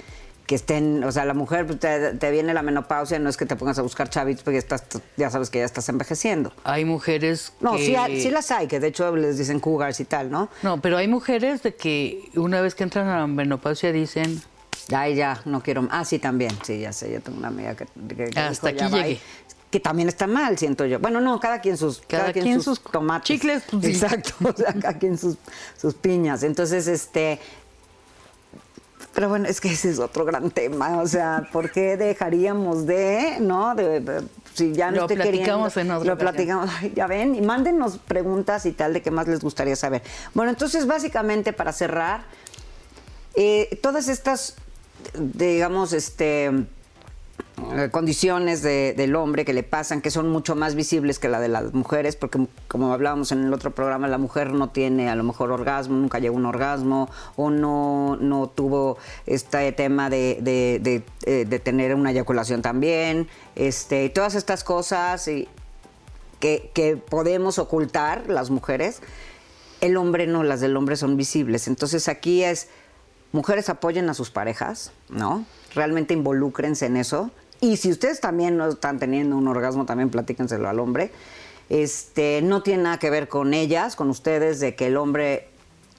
[0.46, 3.56] que estén, o sea, la mujer pues, te, viene la menopausia, no es que te
[3.56, 4.84] pongas a buscar chavitos porque estás,
[5.18, 6.54] ya sabes que ya estás envejeciendo.
[6.64, 10.30] Hay mujeres No, sí, sí, las hay, que de hecho les dicen cougars y tal,
[10.30, 10.50] ¿no?
[10.62, 14.42] No, pero hay mujeres de que una vez que entran a la menopausia dicen...
[14.96, 15.88] Ay, ya, no quiero...
[15.90, 17.88] Ah, sí, también, sí, ya sé, yo tengo una amiga que...
[18.36, 19.20] Hasta aquí llegué.
[19.72, 21.00] que también está mal, siento yo.
[21.00, 23.26] Bueno, no, cada quien sus, cada, quien, sus, tomates.
[23.26, 25.38] Chicles, pues, Exacto, o sea, cada quien sus,
[25.76, 26.44] sus piñas.
[26.44, 27.40] Entonces, este,
[29.14, 33.38] pero bueno, es que ese es otro gran tema, o sea, ¿por qué dejaríamos de,
[33.40, 33.74] no?
[33.74, 34.24] De,
[34.54, 38.94] si ya no lo platicamos en Lo platicamos, ya ven, y mándenos preguntas y tal
[38.94, 40.02] de qué más les gustaría saber.
[40.34, 42.24] Bueno, entonces básicamente para cerrar,
[43.36, 44.56] eh, todas estas,
[45.14, 46.52] digamos, este,
[47.76, 51.40] eh, condiciones de- del hombre que le pasan, que son mucho más visibles que la
[51.40, 55.16] de las mujeres, porque como hablábamos en el otro programa, la mujer no tiene a
[55.16, 60.40] lo mejor orgasmo, nunca llegó a un orgasmo, o no, no tuvo este tema de,
[60.42, 61.04] de- de,
[61.52, 65.48] eh, tener una eyaculación también, este, todas estas cosas y
[66.40, 69.02] que, que podemos ocultar las mujeres,
[69.82, 71.68] el hombre no, las del hombre son visibles.
[71.68, 72.70] Entonces aquí es,
[73.32, 75.46] mujeres apoyen a sus parejas, ¿no?
[75.74, 77.32] Realmente involúcrense en eso.
[77.62, 81.12] Y si ustedes también no están teniendo un orgasmo, también platíquenselo al hombre.
[81.70, 85.48] Este, no tiene nada que ver con ellas, con ustedes, de que el hombre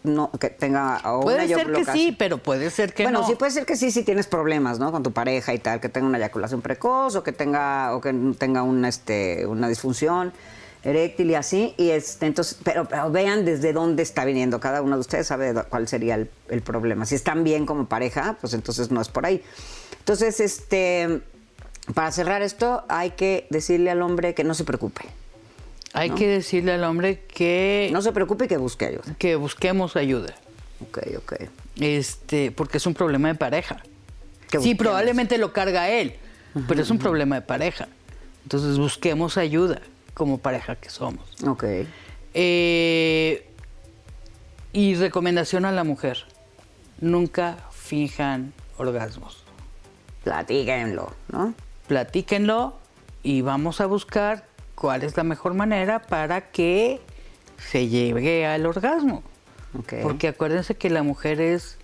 [0.05, 3.27] no que tenga o Puede una ser que sí, pero puede ser que bueno, no.
[3.27, 4.93] sí puede ser que sí si tienes problemas, ¿no?
[4.93, 8.13] Con tu pareja y tal, que tenga una eyaculación precoz o que tenga o que
[8.39, 10.33] tenga una este una disfunción
[10.85, 14.95] eréctil y así y este entonces pero, pero vean desde dónde está viniendo cada uno
[14.95, 17.05] de ustedes sabe cuál sería el, el problema.
[17.05, 19.43] Si están bien como pareja, pues entonces no es por ahí.
[20.07, 21.21] Entonces, este
[21.95, 25.03] para cerrar esto hay que decirle al hombre que no se preocupe.
[25.93, 29.05] Hay que decirle al hombre que, No se preocupe y que busque ayuda.
[29.19, 30.35] que busquemos ayuda.
[30.83, 31.35] Ok, ok.
[31.81, 33.83] Este, porque es un problema de pareja.
[34.61, 36.17] Sí, probablemente lo carga él,
[36.69, 37.89] pero es un problema de pareja.
[38.43, 39.81] Entonces busquemos ayuda
[40.15, 41.25] como pareja que somos.
[41.47, 41.65] Ok.
[42.35, 43.47] Eh,
[44.73, 46.27] y recomendación a la mujer,
[47.01, 49.45] nunca finjan orgasmos.
[50.25, 51.55] Platíquenlo, ¿no?
[51.87, 52.75] Platíquenlo
[53.23, 57.01] y vamos a buscar cuál es la mejor manera para que
[57.59, 59.23] se llegue al orgasmo.
[59.79, 59.95] Ok.
[60.03, 61.77] Porque acuérdense que la mujer es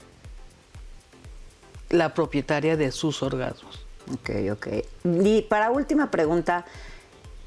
[1.90, 3.84] la propietaria de sus orgasmos.
[4.12, 4.66] Ok, ok.
[5.24, 6.64] Y para última pregunta,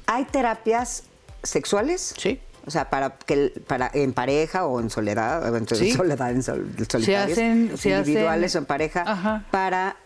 [0.06, 1.04] ¿hay terapias
[1.42, 2.14] sexuales?
[2.16, 2.40] Sí.
[2.64, 5.92] O sea, para que para en pareja o en soledad, o en Sí.
[5.92, 9.44] soledad, en sol- solitarios, hacen- se individuales hacen- o en pareja, Ajá.
[9.52, 9.96] para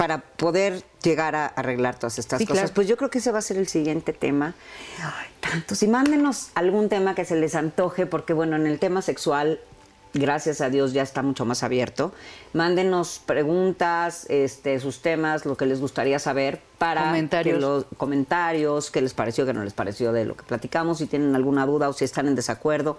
[0.00, 2.60] para poder llegar a arreglar todas estas Sí, cosas.
[2.62, 2.74] claro.
[2.74, 4.54] Pues yo creo que ese va a ser el siguiente tema.
[4.98, 5.82] Ay, tantos.
[5.82, 9.60] Y mándenos algún tema que se les antoje, porque bueno, en el tema sexual,
[10.14, 12.14] gracias a Dios, ya está mucho más abierto.
[12.54, 17.56] Mándenos preguntas, este, sus temas, lo que les gustaría saber para Comentarios.
[17.56, 21.08] que los comentarios, qué les pareció, qué no les pareció de lo que platicamos, si
[21.08, 22.96] tienen alguna duda o si están en desacuerdo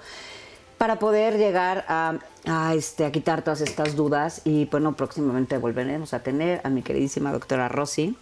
[0.81, 2.15] para poder llegar a,
[2.47, 6.81] a, este, a quitar todas estas dudas y bueno, próximamente volveremos a tener a mi
[6.81, 8.17] queridísima doctora Rosy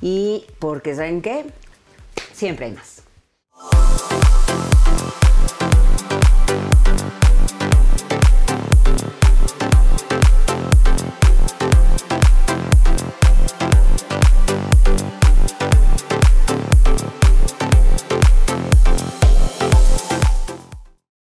[0.00, 1.44] y porque saben qué,
[2.32, 3.02] siempre hay más.